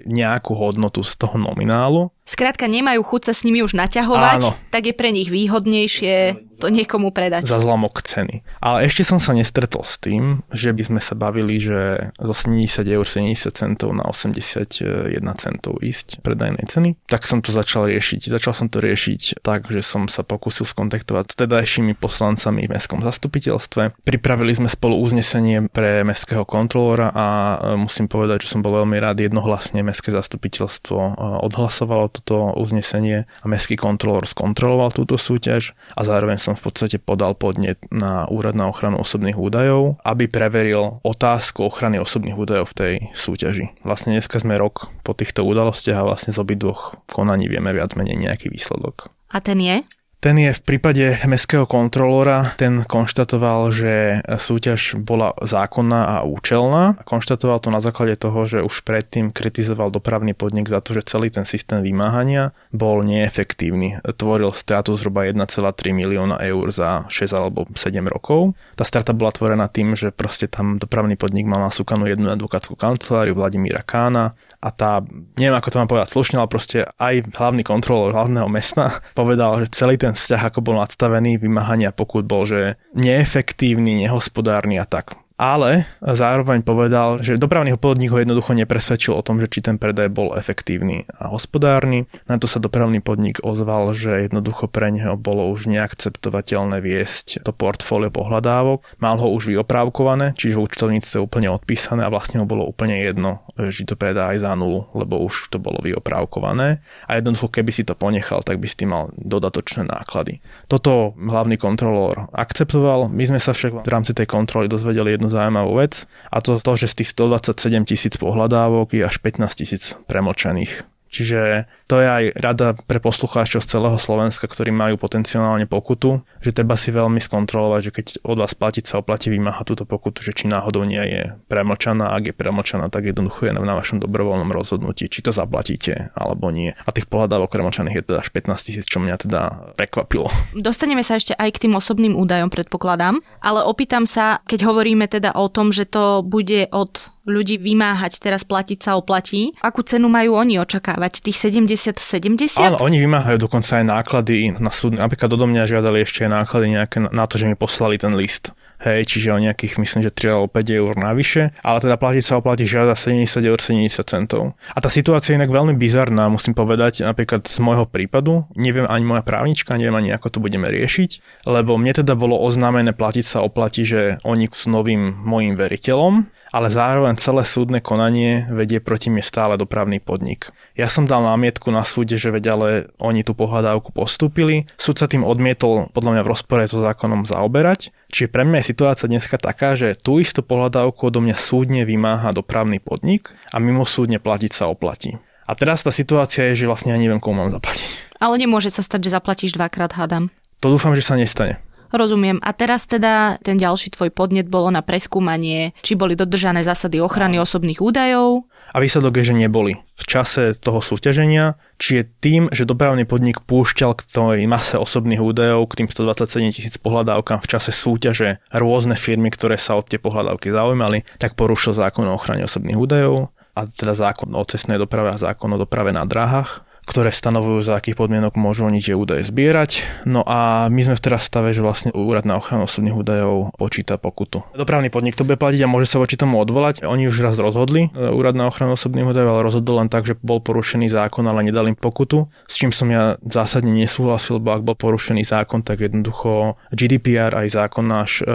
nejakú 0.08 0.56
hodnotu 0.56 1.04
z 1.04 1.12
toho 1.20 1.36
nominálu. 1.36 2.08
Skrátka 2.24 2.64
nemajú 2.64 3.04
chuť 3.04 3.28
sa 3.28 3.32
s 3.36 3.44
nimi 3.44 3.60
už 3.60 3.76
naťahovať, 3.76 4.40
Áno. 4.40 4.56
tak 4.72 4.88
je 4.88 4.94
pre 4.96 5.12
nich 5.12 5.28
výhodnejšie 5.28 6.47
to 6.58 6.68
niekomu 6.68 7.14
predať. 7.14 7.46
Za 7.46 7.62
zlomok 7.62 8.02
ceny. 8.02 8.42
Ale 8.58 8.90
ešte 8.90 9.06
som 9.06 9.22
sa 9.22 9.32
nestretol 9.32 9.86
s 9.86 9.96
tým, 10.02 10.42
že 10.50 10.74
by 10.74 10.82
sme 10.82 11.00
sa 11.00 11.14
bavili, 11.14 11.62
že 11.62 12.10
zo 12.18 12.34
70 12.34 12.82
eur 12.82 13.06
70 13.06 13.54
centov 13.54 13.94
na 13.94 14.04
81 14.10 15.14
centov 15.38 15.78
ísť 15.78 16.20
predajnej 16.20 16.66
ceny. 16.66 16.98
Tak 17.06 17.24
som 17.24 17.38
to 17.38 17.54
začal 17.54 17.86
riešiť. 17.86 18.26
Začal 18.28 18.52
som 18.52 18.66
to 18.66 18.82
riešiť 18.82 19.40
tak, 19.40 19.70
že 19.70 19.80
som 19.86 20.10
sa 20.10 20.26
pokúsil 20.26 20.66
skontaktovať 20.66 21.32
s 21.32 21.38
tedajšími 21.38 21.94
poslancami 21.94 22.66
v 22.66 22.72
mestskom 22.74 23.00
zastupiteľstve. 23.00 24.02
Pripravili 24.02 24.52
sme 24.52 24.66
spolu 24.66 24.98
uznesenie 24.98 25.70
pre 25.70 26.02
mestského 26.02 26.42
kontrolóra 26.42 27.14
a 27.14 27.26
e, 27.56 27.56
musím 27.78 28.10
povedať, 28.10 28.44
že 28.44 28.58
som 28.58 28.60
bol 28.64 28.82
veľmi 28.82 28.98
rád 28.98 29.22
jednohlasne 29.22 29.80
mestské 29.86 30.10
zastupiteľstvo 30.10 30.98
e, 30.98 31.12
odhlasovalo 31.46 32.10
toto 32.10 32.50
uznesenie 32.58 33.28
a 33.28 33.46
mestský 33.46 33.78
kontrolór 33.78 34.26
skontroloval 34.26 34.90
túto 34.90 35.14
súťaž 35.14 35.76
a 35.94 36.02
zároveň 36.02 36.40
som 36.48 36.56
v 36.56 36.64
podstate 36.64 36.96
podal 36.96 37.36
podnet 37.36 37.76
na 37.92 38.24
úrad 38.32 38.56
na 38.56 38.72
ochranu 38.72 39.04
osobných 39.04 39.36
údajov, 39.36 40.00
aby 40.00 40.24
preveril 40.32 41.04
otázku 41.04 41.68
ochrany 41.68 42.00
osobných 42.00 42.40
údajov 42.40 42.72
v 42.72 42.76
tej 42.80 42.94
súťaži. 43.12 43.76
Vlastne 43.84 44.16
dneska 44.16 44.40
sme 44.40 44.56
rok 44.56 44.88
po 45.04 45.12
týchto 45.12 45.44
udalostiach 45.44 46.00
a 46.00 46.08
vlastne 46.08 46.32
z 46.32 46.40
obidvoch 46.40 46.96
konaní 47.12 47.52
vieme 47.52 47.68
viac 47.76 47.92
menej 48.00 48.16
nejaký 48.16 48.48
výsledok. 48.48 49.12
A 49.28 49.44
ten 49.44 49.60
je? 49.60 49.84
Ten 50.18 50.34
je 50.34 50.50
v 50.50 50.62
prípade 50.66 51.14
mestského 51.30 51.62
kontrolóra, 51.62 52.50
ten 52.58 52.82
konštatoval, 52.82 53.70
že 53.70 54.18
súťaž 54.26 54.98
bola 54.98 55.30
zákonná 55.38 56.18
a 56.18 56.26
účelná. 56.26 56.98
Konštatoval 57.06 57.62
to 57.62 57.70
na 57.70 57.78
základe 57.78 58.18
toho, 58.18 58.42
že 58.42 58.66
už 58.66 58.82
predtým 58.82 59.30
kritizoval 59.30 59.94
dopravný 59.94 60.34
podnik 60.34 60.66
za 60.66 60.82
to, 60.82 60.98
že 60.98 61.06
celý 61.06 61.30
ten 61.30 61.46
systém 61.46 61.86
vymáhania 61.86 62.50
bol 62.74 63.06
neefektívny. 63.06 64.02
Tvoril 64.18 64.50
stratu 64.58 64.98
zhruba 64.98 65.22
1,3 65.22 65.46
milióna 65.94 66.42
eur 66.42 66.66
za 66.74 67.06
6 67.06 67.38
alebo 67.38 67.70
7 67.70 68.02
rokov. 68.10 68.58
Tá 68.74 68.82
strata 68.82 69.14
bola 69.14 69.30
tvorená 69.30 69.70
tým, 69.70 69.94
že 69.94 70.10
proste 70.10 70.50
tam 70.50 70.82
dopravný 70.82 71.14
podnik 71.14 71.46
mal 71.46 71.62
nasúkanú 71.62 72.10
jednu 72.10 72.26
advokátsku 72.34 72.74
kanceláriu 72.74 73.38
Vladimíra 73.38 73.86
Kána 73.86 74.34
a 74.58 74.68
tá, 74.74 75.06
neviem 75.38 75.54
ako 75.54 75.70
to 75.70 75.78
mám 75.78 75.90
povedať 75.90 76.08
slušne, 76.10 76.36
ale 76.42 76.50
proste 76.50 76.90
aj 76.98 77.30
hlavný 77.30 77.62
kontrolór 77.62 78.10
hlavného 78.10 78.50
mesta 78.50 78.98
povedal, 79.18 79.62
že 79.62 79.74
celý 79.74 79.94
ten 79.94 80.14
vzťah, 80.18 80.50
ako 80.50 80.58
bol 80.64 80.76
nadstavený, 80.82 81.38
vymáhania 81.38 81.94
pokut 81.94 82.26
bol, 82.26 82.42
že 82.42 82.74
neefektívny, 82.98 84.02
nehospodárny 84.02 84.82
a 84.82 84.86
tak 84.88 85.14
ale 85.38 85.86
zároveň 86.02 86.66
povedal, 86.66 87.22
že 87.22 87.38
dopravný 87.38 87.78
podnik 87.78 88.10
ho 88.10 88.18
jednoducho 88.18 88.58
nepresvedčil 88.58 89.14
o 89.14 89.22
tom, 89.22 89.38
že 89.38 89.46
či 89.46 89.62
ten 89.62 89.78
predaj 89.78 90.10
bol 90.10 90.34
efektívny 90.34 91.06
a 91.14 91.30
hospodárny. 91.30 92.10
Na 92.26 92.42
to 92.42 92.50
sa 92.50 92.58
dopravný 92.58 92.98
podnik 92.98 93.38
ozval, 93.46 93.94
že 93.94 94.26
jednoducho 94.26 94.66
pre 94.66 94.90
neho 94.90 95.14
bolo 95.14 95.46
už 95.54 95.70
neakceptovateľné 95.70 96.82
viesť 96.82 97.46
to 97.46 97.54
portfólio 97.54 98.10
pohľadávok. 98.10 98.82
Mal 98.98 99.14
ho 99.22 99.30
už 99.30 99.54
vyoprávkované, 99.54 100.34
čiže 100.34 100.58
v 100.58 100.66
účtovníctve 100.66 101.22
úplne 101.22 101.54
odpísané 101.54 102.02
a 102.02 102.10
vlastne 102.10 102.42
ho 102.42 102.46
bolo 102.50 102.66
úplne 102.66 102.98
jedno, 102.98 103.46
že 103.54 103.86
to 103.86 103.94
predá 103.94 104.34
aj 104.34 104.42
za 104.42 104.52
nulu, 104.58 104.90
lebo 104.98 105.22
už 105.22 105.54
to 105.54 105.62
bolo 105.62 105.78
vyoprávkované. 105.78 106.82
A 107.06 107.10
jednoducho, 107.14 107.46
keby 107.46 107.70
si 107.70 107.86
to 107.86 107.94
ponechal, 107.94 108.42
tak 108.42 108.58
by 108.58 108.66
si 108.66 108.82
mal 108.90 109.14
dodatočné 109.14 109.86
náklady. 109.86 110.42
Toto 110.66 111.14
hlavný 111.14 111.54
kontrolór 111.54 112.26
akceptoval. 112.34 113.06
My 113.06 113.22
sme 113.22 113.38
sa 113.38 113.54
však 113.54 113.86
v 113.86 113.90
rámci 113.94 114.18
tej 114.18 114.26
kontroly 114.26 114.66
dozvedeli 114.66 115.14
jednu 115.14 115.27
zaujímavú 115.30 115.78
vec 115.78 116.04
a 116.32 116.40
to 116.40 116.60
to, 116.60 116.72
že 116.76 116.92
z 116.92 116.94
tých 117.04 117.10
127 117.14 117.88
tisíc 117.88 118.14
pohľadávok 118.18 118.96
je 118.96 119.02
až 119.06 119.16
15 119.22 119.60
tisíc 119.60 119.96
premlčaných. 120.08 120.97
Čiže 121.08 121.66
to 121.88 121.98
je 121.98 122.08
aj 122.08 122.24
rada 122.36 122.76
pre 122.76 123.00
poslucháčov 123.00 123.64
z 123.64 123.70
celého 123.76 123.96
Slovenska, 123.96 124.44
ktorí 124.44 124.68
majú 124.68 125.00
potenciálne 125.00 125.64
pokutu, 125.64 126.20
že 126.44 126.52
treba 126.52 126.76
si 126.76 126.92
veľmi 126.92 127.18
skontrolovať, 127.18 127.80
že 127.80 127.92
keď 127.92 128.06
od 128.22 128.36
vás 128.38 128.52
platiť 128.52 128.84
sa 128.84 129.00
oplatí 129.00 129.32
vymáha 129.32 129.64
túto 129.64 129.88
pokutu, 129.88 130.20
že 130.20 130.36
či 130.36 130.46
náhodou 130.46 130.84
nie 130.84 131.00
je 131.00 131.32
premlčaná, 131.48 132.12
ak 132.12 132.32
je 132.32 132.34
premlčaná, 132.36 132.92
tak 132.92 133.08
jednoducho 133.08 133.48
je 133.48 133.56
na 133.56 133.74
vašom 133.76 133.98
dobrovoľnom 134.04 134.52
rozhodnutí, 134.52 135.08
či 135.08 135.24
to 135.24 135.32
zaplatíte 135.32 136.12
alebo 136.12 136.52
nie. 136.52 136.76
A 136.84 136.92
tých 136.92 137.08
pohľadávok 137.08 137.50
premlčaných 137.52 137.96
je 138.00 138.04
teda 138.12 138.18
až 138.20 138.28
15 138.30 138.66
tisíc, 138.68 138.84
čo 138.84 139.00
mňa 139.00 139.16
teda 139.24 139.40
prekvapilo. 139.74 140.28
Dostaneme 140.52 141.00
sa 141.00 141.16
ešte 141.16 141.32
aj 141.34 141.56
k 141.56 141.68
tým 141.68 141.74
osobným 141.74 142.14
údajom, 142.14 142.52
predpokladám, 142.52 143.24
ale 143.40 143.64
opýtam 143.64 144.04
sa, 144.04 144.44
keď 144.44 144.68
hovoríme 144.68 145.08
teda 145.08 145.32
o 145.32 145.48
tom, 145.48 145.72
že 145.72 145.88
to 145.88 146.20
bude 146.20 146.68
od 146.70 147.17
ľudí 147.28 147.60
vymáhať, 147.60 148.18
teraz 148.18 148.42
platiť 148.42 148.78
sa 148.80 148.96
oplatí. 148.96 149.52
Akú 149.60 149.84
cenu 149.84 150.08
majú 150.08 150.40
oni 150.40 150.56
očakávať? 150.58 151.20
Tých 151.20 151.52
70-70? 151.52 152.58
Áno, 152.58 152.80
oni 152.80 152.98
vymáhajú 153.04 153.36
dokonca 153.36 153.78
aj 153.78 153.84
náklady 153.84 154.56
na 154.56 154.72
súd. 154.72 154.96
Napríklad 154.96 155.30
do 155.30 155.46
mňa 155.46 155.68
žiadali 155.68 156.02
ešte 156.02 156.24
aj 156.24 156.30
náklady 156.42 156.66
nejaké 156.74 156.98
na 157.12 157.24
to, 157.28 157.36
že 157.36 157.44
mi 157.44 157.54
poslali 157.54 158.00
ten 158.00 158.16
list 158.16 158.56
hej, 158.82 159.02
čiže 159.06 159.34
o 159.34 159.38
nejakých, 159.38 159.78
myslím, 159.82 160.00
že 160.06 160.14
3 160.14 160.34
alebo 160.38 160.48
5 160.50 160.80
eur 160.80 160.94
navyše, 160.94 161.50
ale 161.66 161.78
teda 161.82 161.98
platiť 161.98 162.22
sa 162.22 162.38
oplatí 162.38 162.64
žiada 162.64 162.94
70 162.94 163.42
eur 163.42 163.58
70 163.58 164.06
centov. 164.06 164.54
A 164.74 164.78
tá 164.78 164.86
situácia 164.86 165.34
je 165.34 165.38
inak 165.42 165.50
veľmi 165.50 165.74
bizarná, 165.74 166.30
musím 166.30 166.54
povedať, 166.54 167.02
napríklad 167.02 167.46
z 167.46 167.58
môjho 167.58 167.90
prípadu, 167.90 168.46
neviem 168.54 168.86
ani 168.86 169.04
moja 169.04 169.22
právnička, 169.26 169.74
neviem 169.74 169.98
ani 169.98 170.14
ako 170.14 170.38
to 170.38 170.38
budeme 170.38 170.70
riešiť, 170.70 171.42
lebo 171.50 171.74
mne 171.74 172.02
teda 172.02 172.14
bolo 172.14 172.38
oznámené 172.38 172.94
platiť 172.94 173.24
sa 173.26 173.38
oplatí, 173.42 173.82
že 173.82 174.22
oni 174.22 174.46
sú 174.50 174.70
novým 174.70 175.18
mojim 175.26 175.58
veriteľom, 175.58 176.37
ale 176.52 176.72
zároveň 176.72 177.20
celé 177.20 177.44
súdne 177.44 177.80
konanie 177.82 178.48
vedie 178.48 178.80
proti 178.80 179.12
mne 179.12 179.24
stále 179.24 179.60
dopravný 179.60 180.00
podnik. 180.00 180.50
Ja 180.78 180.86
som 180.86 181.04
dal 181.04 181.26
námietku 181.26 181.68
na 181.68 181.82
súde, 181.84 182.16
že 182.16 182.32
veď 182.32 182.44
ale 182.54 182.68
oni 183.02 183.26
tú 183.26 183.34
pohľadávku 183.34 183.92
postúpili. 183.92 184.64
Súd 184.78 184.96
sa 185.00 185.10
tým 185.10 185.26
odmietol 185.26 185.90
podľa 185.92 186.18
mňa 186.18 186.22
v 186.24 186.30
rozpore 186.32 186.64
so 186.70 186.80
zákonom 186.80 187.28
zaoberať. 187.28 187.90
Čiže 188.08 188.32
pre 188.32 188.46
mňa 188.48 188.64
je 188.64 188.70
situácia 188.72 189.06
dneska 189.10 189.36
taká, 189.36 189.76
že 189.76 189.92
tú 189.98 190.22
istú 190.22 190.40
pohľadávku 190.40 191.12
odo 191.12 191.20
mňa 191.20 191.36
súdne 191.36 191.82
vymáha 191.84 192.32
dopravný 192.32 192.80
podnik 192.80 193.34
a 193.52 193.60
mimo 193.60 193.84
súdne 193.84 194.16
platiť 194.22 194.52
sa 194.54 194.64
oplatí. 194.72 195.20
A 195.48 195.56
teraz 195.56 195.80
tá 195.80 195.88
situácia 195.88 196.52
je, 196.52 196.64
že 196.64 196.68
vlastne 196.68 196.92
ja 196.92 197.00
neviem, 197.00 197.20
komu 197.20 197.40
mám 197.40 197.52
zaplatiť. 197.52 198.16
Ale 198.20 198.36
nemôže 198.36 198.68
sa 198.68 198.84
stať, 198.84 199.08
že 199.08 199.14
zaplatíš 199.16 199.56
dvakrát, 199.56 199.96
hádam. 199.96 200.28
To 200.60 200.74
dúfam, 200.74 200.92
že 200.92 201.06
sa 201.06 201.16
nestane. 201.16 201.62
Rozumiem. 201.88 202.36
A 202.44 202.52
teraz 202.52 202.84
teda 202.84 203.40
ten 203.40 203.56
ďalší 203.56 203.96
tvoj 203.96 204.12
podnet 204.12 204.48
bolo 204.48 204.68
na 204.68 204.84
preskúmanie, 204.84 205.72
či 205.80 205.96
boli 205.96 206.12
dodržané 206.12 206.60
zásady 206.60 207.00
ochrany 207.00 207.40
osobných 207.40 207.80
údajov. 207.80 208.44
A 208.68 208.84
výsledok 208.84 209.20
je, 209.20 209.32
že 209.32 209.34
neboli. 209.34 209.80
V 209.96 210.04
čase 210.04 210.52
toho 210.52 210.84
súťaženia, 210.84 211.56
či 211.80 212.00
je 212.00 212.04
tým, 212.04 212.42
že 212.52 212.68
dopravný 212.68 213.08
podnik 213.08 213.40
púšťal 213.48 213.96
k 213.96 214.04
tej 214.04 214.44
mase 214.44 214.76
osobných 214.76 215.24
údajov, 215.24 215.72
k 215.72 215.84
tým 215.84 215.88
127 215.88 216.52
tisíc 216.52 216.76
pohľadávkam 216.76 217.40
v 217.40 217.48
čase 217.48 217.72
súťaže 217.72 218.44
rôzne 218.52 218.92
firmy, 218.94 219.32
ktoré 219.32 219.56
sa 219.56 219.80
od 219.80 219.88
tie 219.88 219.96
pohľadávky 219.96 220.52
zaujímali, 220.52 221.08
tak 221.16 221.32
porušil 221.32 221.72
zákon 221.72 222.04
o 222.04 222.12
ochrane 222.12 222.44
osobných 222.44 222.76
údajov 222.76 223.32
a 223.56 223.66
teda 223.66 223.96
zákon 223.96 224.30
o 224.36 224.44
cestnej 224.46 224.78
doprave 224.78 225.16
a 225.16 225.18
zákon 225.18 225.50
o 225.50 225.58
doprave 225.58 225.90
na 225.90 226.06
dráhach 226.06 226.67
ktoré 226.88 227.12
stanovujú, 227.12 227.60
za 227.60 227.76
akých 227.76 228.00
podmienok 228.00 228.40
môžu 228.40 228.64
oni 228.64 228.80
tie 228.80 228.96
údaje 228.96 229.28
zbierať. 229.28 229.84
No 230.08 230.24
a 230.24 230.72
my 230.72 230.80
sme 230.80 230.96
v 230.96 231.04
teraz 231.04 231.28
stave, 231.28 231.52
že 231.52 231.60
vlastne 231.60 231.92
úrad 231.92 232.24
na 232.24 232.40
ochranu 232.40 232.64
osobných 232.64 232.96
údajov 232.96 233.52
počíta 233.60 234.00
pokutu. 234.00 234.40
Dopravný 234.56 234.88
podnik 234.88 235.12
to 235.12 235.28
bude 235.28 235.36
platiť 235.36 235.60
a 235.60 235.68
môže 235.68 235.84
sa 235.84 236.00
voči 236.00 236.16
tomu 236.16 236.40
odvolať. 236.40 236.88
Oni 236.88 237.04
už 237.04 237.20
raz 237.20 237.36
rozhodli, 237.36 237.92
e, 237.92 238.08
úrad 238.08 238.32
na 238.32 238.48
ochranu 238.48 238.80
osobných 238.80 239.04
údajov, 239.04 239.28
ale 239.28 239.44
rozhodol 239.44 239.84
len 239.84 239.92
tak, 239.92 240.08
že 240.08 240.16
bol 240.16 240.40
porušený 240.40 240.88
zákon, 240.88 241.28
ale 241.28 241.44
nedal 241.44 241.68
im 241.68 241.76
pokutu. 241.76 242.32
S 242.48 242.56
čím 242.56 242.72
som 242.72 242.88
ja 242.88 243.20
zásadne 243.20 243.76
nesúhlasil, 243.76 244.40
lebo 244.40 244.56
ak 244.56 244.64
bol 244.64 244.74
porušený 244.74 245.28
zákon, 245.28 245.60
tak 245.60 245.84
jednoducho 245.84 246.56
GDPR 246.72 247.36
aj 247.36 247.52
zákon 247.52 247.84
náš 247.84 248.24
e, 248.24 248.32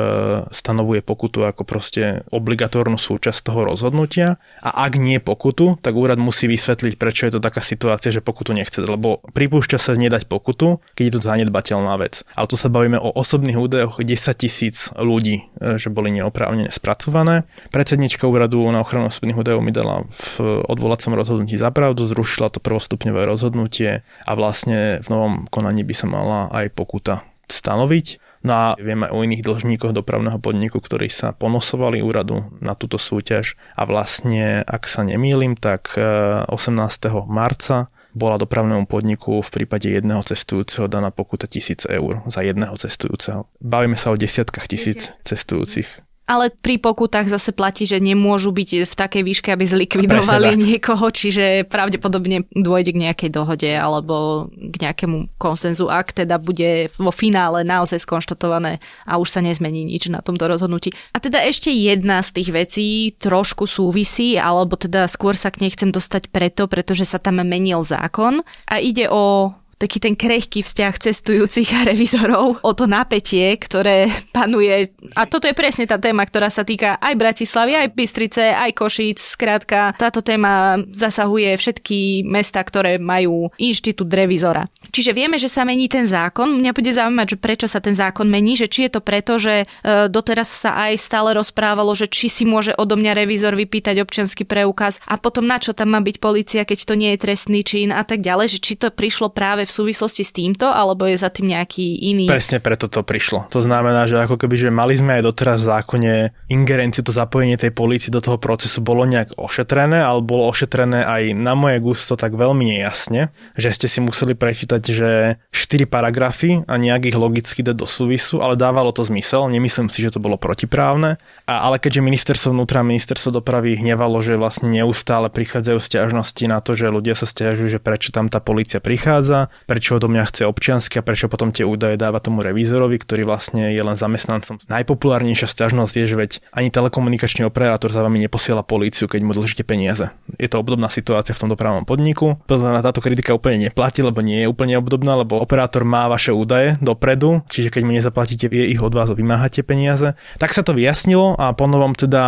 stanovuje 0.53 1.01
pokutu 1.01 1.41
ako 1.41 1.65
proste 1.65 2.21
obligatórnu 2.29 3.01
súčasť 3.01 3.49
toho 3.49 3.65
rozhodnutia. 3.65 4.37
A 4.61 4.85
ak 4.85 5.01
nie 5.01 5.17
pokutu, 5.17 5.81
tak 5.81 5.97
úrad 5.97 6.21
musí 6.21 6.45
vysvetliť, 6.45 6.93
prečo 7.01 7.25
je 7.25 7.33
to 7.33 7.41
taká 7.41 7.63
situácia, 7.63 8.13
že 8.13 8.21
pokutu 8.21 8.42
pokutu 8.43 8.60
nechce, 8.60 8.84
lebo 8.84 9.23
pripúšťa 9.32 9.79
sa 9.79 9.95
nedať 9.95 10.27
pokutu, 10.27 10.84
keď 10.99 11.03
je 11.08 11.13
to 11.15 11.19
zanedbateľná 11.23 11.95
vec. 11.95 12.27
Ale 12.36 12.51
tu 12.51 12.60
sa 12.60 12.67
bavíme 12.67 12.99
o 12.99 13.08
osobných 13.15 13.56
údajoch 13.56 14.03
10 14.03 14.12
tisíc 14.36 14.91
ľudí, 14.99 15.47
e, 15.63 15.79
že 15.79 15.88
boli 15.88 16.12
neoprávnene 16.12 16.67
spracované. 16.67 17.47
Predsednička 17.71 18.27
úradu 18.27 18.67
na 18.67 18.84
ochranu 18.84 19.08
osobných 19.08 19.39
údajov 19.39 19.63
mi 19.63 19.71
dala 19.71 20.03
v 20.36 20.60
odvolacom 20.67 21.15
rozhodnutí 21.15 21.56
za 21.56 21.71
pravdu, 21.71 22.03
zrušila 22.03 22.51
to 22.51 22.60
prvostupňové 22.60 23.23
rozhodnutie 23.23 24.03
a 24.03 24.32
vlastne 24.36 24.99
v 24.99 25.08
novom 25.08 25.34
konaní 25.47 25.88
by 25.88 25.95
sa 25.95 26.12
mala 26.12 26.51
aj 26.51 26.75
pokuta 26.75 27.23
stanoviť. 27.47 28.19
No 28.43 28.51
a 28.51 28.67
vieme 28.75 29.08
o 29.08 29.23
iných 29.23 29.39
dlžníkoch 29.39 29.95
dopravného 29.95 30.36
podniku, 30.36 30.84
ktorí 30.84 31.08
sa 31.08 31.32
ponosovali 31.32 32.03
úradu 32.03 32.43
na 32.60 32.75
túto 32.75 32.99
súťaž 32.99 33.56
a 33.79 33.88
vlastne, 33.88 34.67
ak 34.67 34.84
sa 34.84 35.08
nemýlim, 35.08 35.56
tak 35.56 35.95
18. 35.95 36.51
E, 36.51 37.10
marca 37.23 37.88
bola 38.13 38.38
dopravnému 38.38 38.86
podniku 38.86 39.41
v 39.41 39.49
prípade 39.49 39.89
jedného 39.89 40.21
cestujúceho 40.21 40.86
daná 40.86 41.10
pokuta 41.10 41.49
1000 41.49 41.89
eur 41.89 42.21
za 42.30 42.45
jedného 42.45 42.78
cestujúceho. 42.78 43.49
Bavíme 43.60 43.97
sa 43.97 44.13
o 44.13 44.17
desiatkách 44.17 44.69
tisíc 44.69 45.12
cestujúcich. 45.26 46.12
Ale 46.23 46.55
pri 46.55 46.79
pokutách 46.79 47.27
zase 47.27 47.51
platí, 47.51 47.83
že 47.83 47.99
nemôžu 47.99 48.55
byť 48.55 48.88
v 48.88 48.93
takej 48.95 49.23
výške, 49.27 49.49
aby 49.51 49.65
zlikvidovali 49.67 50.55
niekoho, 50.55 51.12
čiže 51.12 51.67
pravdepodobne 51.67 52.47
dôjde 52.55 52.95
k 52.95 53.01
nejakej 53.09 53.29
dohode 53.31 53.67
alebo 53.67 54.47
k 54.55 54.75
nejakému 54.79 55.36
konsenzu, 55.36 55.91
ak 55.91 56.15
teda 56.15 56.39
bude 56.39 56.88
vo 56.95 57.12
finále 57.12 57.67
naozaj 57.67 58.07
skonštatované 58.07 58.79
a 59.03 59.19
už 59.19 59.27
sa 59.36 59.43
nezmení 59.43 59.83
nič 59.83 60.07
na 60.07 60.23
tomto 60.23 60.47
rozhodnutí. 60.47 60.95
A 61.12 61.19
teda 61.19 61.43
ešte 61.43 61.75
jedna 61.75 62.23
z 62.23 62.29
tých 62.39 62.49
vecí 62.55 62.88
trošku 63.19 63.67
súvisí, 63.67 64.39
alebo 64.39 64.79
teda 64.79 65.12
skôr 65.12 65.36
sa 65.36 65.51
k 65.51 65.67
nej 65.67 65.75
chcem 65.75 65.91
dostať 65.91 66.31
preto, 66.31 66.71
pretože 66.71 67.03
sa 67.03 67.19
tam 67.19 67.43
menil 67.43 67.83
zákon 67.83 68.47
a 68.71 68.79
ide 68.79 69.12
o 69.12 69.51
taký 69.83 69.99
ten 69.99 70.15
krehký 70.15 70.63
vzťah 70.63 70.95
cestujúcich 70.95 71.69
a 71.75 71.91
revizorov, 71.91 72.63
o 72.63 72.71
to 72.71 72.87
napätie, 72.87 73.59
ktoré 73.59 74.07
panuje. 74.31 74.95
A 75.19 75.27
toto 75.27 75.51
je 75.51 75.51
presne 75.51 75.83
tá 75.83 75.99
téma, 75.99 76.23
ktorá 76.23 76.47
sa 76.47 76.63
týka 76.63 76.95
aj 77.03 77.19
Bratislavy, 77.19 77.75
aj 77.75 77.91
Bystrice, 77.91 78.55
aj 78.55 78.71
Košíc. 78.71 79.19
Skrátka, 79.19 79.91
táto 79.99 80.23
téma 80.23 80.79
zasahuje 80.87 81.59
všetky 81.59 82.23
mesta, 82.23 82.63
ktoré 82.63 82.95
majú 82.95 83.51
inštitút 83.59 84.07
revizora. 84.07 84.71
Čiže 84.95 85.11
vieme, 85.11 85.35
že 85.35 85.51
sa 85.51 85.67
mení 85.67 85.91
ten 85.91 86.07
zákon. 86.07 86.63
Mňa 86.63 86.71
bude 86.71 86.91
zaujímať, 86.95 87.27
že 87.35 87.37
prečo 87.43 87.67
sa 87.67 87.83
ten 87.83 87.91
zákon 87.91 88.23
mení, 88.23 88.55
že 88.55 88.71
či 88.71 88.87
je 88.87 88.91
to 88.95 89.01
preto, 89.03 89.35
že 89.35 89.63
e, 89.63 90.07
doteraz 90.07 90.47
sa 90.47 90.87
aj 90.87 90.95
stále 90.95 91.35
rozprávalo, 91.35 91.91
že 91.91 92.07
či 92.07 92.31
si 92.31 92.47
môže 92.47 92.71
odo 92.79 92.95
mňa 92.95 93.19
revizor 93.19 93.57
vypýtať 93.57 93.99
občianský 93.99 94.47
preukaz 94.47 95.03
a 95.09 95.19
potom 95.19 95.43
na 95.43 95.59
čo 95.59 95.75
tam 95.75 95.91
má 95.91 95.99
byť 95.99 96.17
policia, 96.23 96.61
keď 96.63 96.79
to 96.87 96.93
nie 96.95 97.11
je 97.17 97.23
trestný 97.25 97.65
čin 97.65 97.89
a 97.91 98.05
tak 98.07 98.23
ďalej, 98.23 98.55
že 98.55 98.59
či 98.63 98.73
to 98.79 98.93
prišlo 98.93 99.33
práve 99.33 99.65
v 99.65 99.72
súvislosti 99.73 100.21
s 100.21 100.29
týmto, 100.29 100.69
alebo 100.69 101.09
je 101.09 101.17
za 101.17 101.33
tým 101.33 101.49
nejaký 101.57 101.97
iný? 102.13 102.29
Presne 102.29 102.62
preto 102.62 102.86
to 102.86 103.01
prišlo. 103.01 103.49
To 103.49 103.59
znamená, 103.65 104.05
že 104.05 104.21
ako 104.21 104.38
keby, 104.38 104.55
že 104.55 104.69
mali 104.69 104.93
sme 104.93 105.17
aj 105.17 105.23
doteraz 105.25 105.65
v 105.65 105.69
zákone 105.73 106.13
ingerenciu, 106.53 107.01
to 107.01 107.09
zapojenie 107.09 107.57
tej 107.57 107.73
polície 107.73 108.13
do 108.13 108.21
toho 108.21 108.38
procesu 108.38 108.86
bolo 108.86 109.09
nejak 109.09 109.33
ošetrené, 109.41 110.05
ale 110.05 110.21
bolo 110.21 110.45
ošetrené 110.53 111.01
aj 111.01 111.33
na 111.33 111.57
moje 111.57 111.81
gusto 111.81 112.13
tak 112.13 112.38
veľmi 112.38 112.77
nejasne, 112.77 113.33
že 113.57 113.73
ste 113.73 113.89
si 113.89 113.99
museli 113.99 114.38
prečítať, 114.38 114.81
že 114.86 115.09
4 115.49 115.89
paragrafy 115.89 116.62
a 116.69 116.77
nejak 116.77 117.09
ich 117.09 117.17
logicky 117.17 117.65
dať 117.65 117.75
do 117.79 117.88
súvisu, 117.89 118.43
ale 118.43 118.59
dávalo 118.59 118.93
to 118.93 119.01
zmysel. 119.01 119.49
Nemyslím 119.49 119.89
si, 119.89 120.05
že 120.05 120.13
to 120.13 120.19
bolo 120.21 120.38
protiprávne. 120.38 121.17
A, 121.49 121.53
ale 121.65 121.81
keďže 121.81 122.05
ministerstvo 122.05 122.53
vnútra 122.53 122.83
a 122.83 122.88
ministerstvo 122.88 123.33
dopravy 123.33 123.79
hnevalo, 123.79 124.21
že 124.21 124.38
vlastne 124.38 124.69
neustále 124.69 125.31
prichádzajú 125.31 125.79
stiažnosti 125.79 126.43
na 126.45 126.59
to, 126.59 126.75
že 126.77 126.93
ľudia 126.93 127.15
sa 127.17 127.25
stiažujú, 127.25 127.79
že 127.79 127.79
prečo 127.81 128.13
tam 128.13 128.27
tá 128.29 128.43
policia 128.43 128.83
prichádza, 128.83 129.49
prečo 129.65 129.99
do 129.99 130.12
mňa 130.12 130.30
chce 130.30 130.43
občiansky 130.47 130.99
a 130.99 131.06
prečo 131.06 131.32
potom 131.32 131.52
tie 131.54 131.67
údaje 131.67 131.95
dáva 131.95 132.19
tomu 132.23 132.43
revizorovi, 132.43 132.99
ktorý 132.99 133.28
vlastne 133.28 133.71
je 133.71 133.82
len 133.84 133.95
zamestnancom. 133.95 134.60
Najpopulárnejšia 134.67 135.47
stiažnosť 135.47 135.93
je, 135.93 136.06
že 136.06 136.15
veď 136.15 136.32
ani 136.52 136.69
telekomunikačný 136.73 137.47
operátor 137.47 137.91
za 137.91 138.04
vami 138.04 138.23
neposiela 138.23 138.63
políciu, 138.63 139.08
keď 139.12 139.21
mu 139.23 139.32
dlžíte 139.36 139.63
peniaze. 139.67 140.12
Je 140.39 140.47
to 140.49 140.60
obdobná 140.60 140.88
situácia 140.88 141.36
v 141.36 141.41
tom 141.45 141.49
dopravnom 141.52 141.86
podniku. 141.86 142.39
Podľa 142.47 142.84
táto 142.84 142.99
kritika 143.04 143.36
úplne 143.36 143.69
neplatí, 143.69 144.04
lebo 144.04 144.19
nie 144.23 144.43
je 144.43 144.47
úplne 144.49 144.80
obdobná, 144.80 145.19
lebo 145.19 145.39
operátor 145.39 145.86
má 145.88 146.08
vaše 146.12 146.34
údaje 146.36 146.76
dopredu, 146.80 147.43
čiže 147.52 147.69
keď 147.69 147.82
mu 147.84 147.91
nezaplatíte, 147.93 148.47
vie 148.47 148.71
ich 148.71 148.82
od 148.82 148.95
vás 148.95 149.12
vymáhate 149.12 149.62
peniaze. 149.62 150.17
Tak 150.39 150.56
sa 150.56 150.65
to 150.65 150.73
vyjasnilo 150.73 151.36
a 151.38 151.54
ponovom 151.54 151.93
teda 151.93 152.26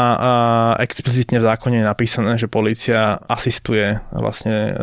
explicitne 0.80 1.42
v 1.42 1.48
zákone 1.48 1.76
je 1.82 1.86
napísané, 1.86 2.32
že 2.38 2.52
polícia 2.52 3.18
asistuje 3.26 3.98
vlastne 4.14 4.78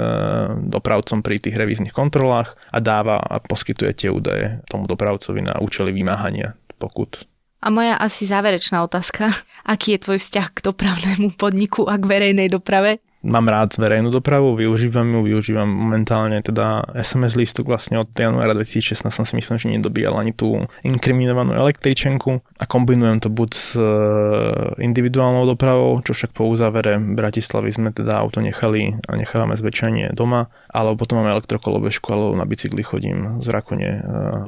dopravcom 0.66 1.22
pri 1.22 1.38
tých 1.38 1.54
revíznych 1.54 1.94
kontrolách 1.94 2.31
kontrolách 2.32 2.56
a 2.72 2.78
dáva 2.80 3.16
a 3.20 3.38
poskytuje 3.38 3.92
tie 3.92 4.08
údaje 4.08 4.64
tomu 4.72 4.88
dopravcovi 4.88 5.44
na 5.44 5.60
účely 5.60 5.92
vymáhania 5.92 6.56
pokut. 6.80 7.28
A 7.62 7.70
moja 7.70 7.94
asi 7.94 8.26
záverečná 8.26 8.82
otázka. 8.82 9.30
Aký 9.62 9.94
je 9.94 10.02
tvoj 10.02 10.18
vzťah 10.18 10.48
k 10.50 10.64
dopravnému 10.66 11.38
podniku 11.38 11.86
a 11.86 11.94
k 11.94 12.08
verejnej 12.08 12.50
doprave? 12.50 12.98
Mám 13.22 13.46
rád 13.46 13.78
verejnú 13.78 14.10
dopravu, 14.10 14.58
využívam 14.58 15.06
ju, 15.06 15.20
využívam 15.22 15.66
momentálne 15.66 16.42
teda 16.42 16.82
SMS 16.92 17.38
lístok 17.38 17.70
vlastne 17.70 18.02
od 18.02 18.10
januára 18.10 18.52
2016 18.58 19.06
som 19.08 19.24
si 19.24 19.38
myslím, 19.38 19.56
že 19.58 19.70
nedobíjal 19.70 20.18
ani 20.18 20.34
tú 20.34 20.66
inkriminovanú 20.82 21.54
električenku 21.54 22.42
a 22.58 22.64
kombinujem 22.66 23.22
to 23.22 23.30
buď 23.30 23.50
s 23.54 23.78
e, 23.78 23.82
individuálnou 24.82 25.46
dopravou, 25.46 26.02
čo 26.02 26.12
však 26.12 26.34
po 26.34 26.50
uzávere 26.50 26.98
Bratislavy 26.98 27.70
sme 27.70 27.90
teda 27.94 28.18
auto 28.18 28.42
nechali 28.42 28.98
a 29.06 29.12
nechávame 29.14 29.54
zväčšenie 29.54 30.12
doma, 30.12 30.50
alebo 30.68 31.06
potom 31.06 31.22
máme 31.22 31.38
elektrokolobežku, 31.38 32.10
alebo 32.10 32.34
na 32.34 32.44
bicykli 32.44 32.82
chodím 32.82 33.38
z 33.38 33.46
Rakone 33.48 33.90
e, 33.90 34.00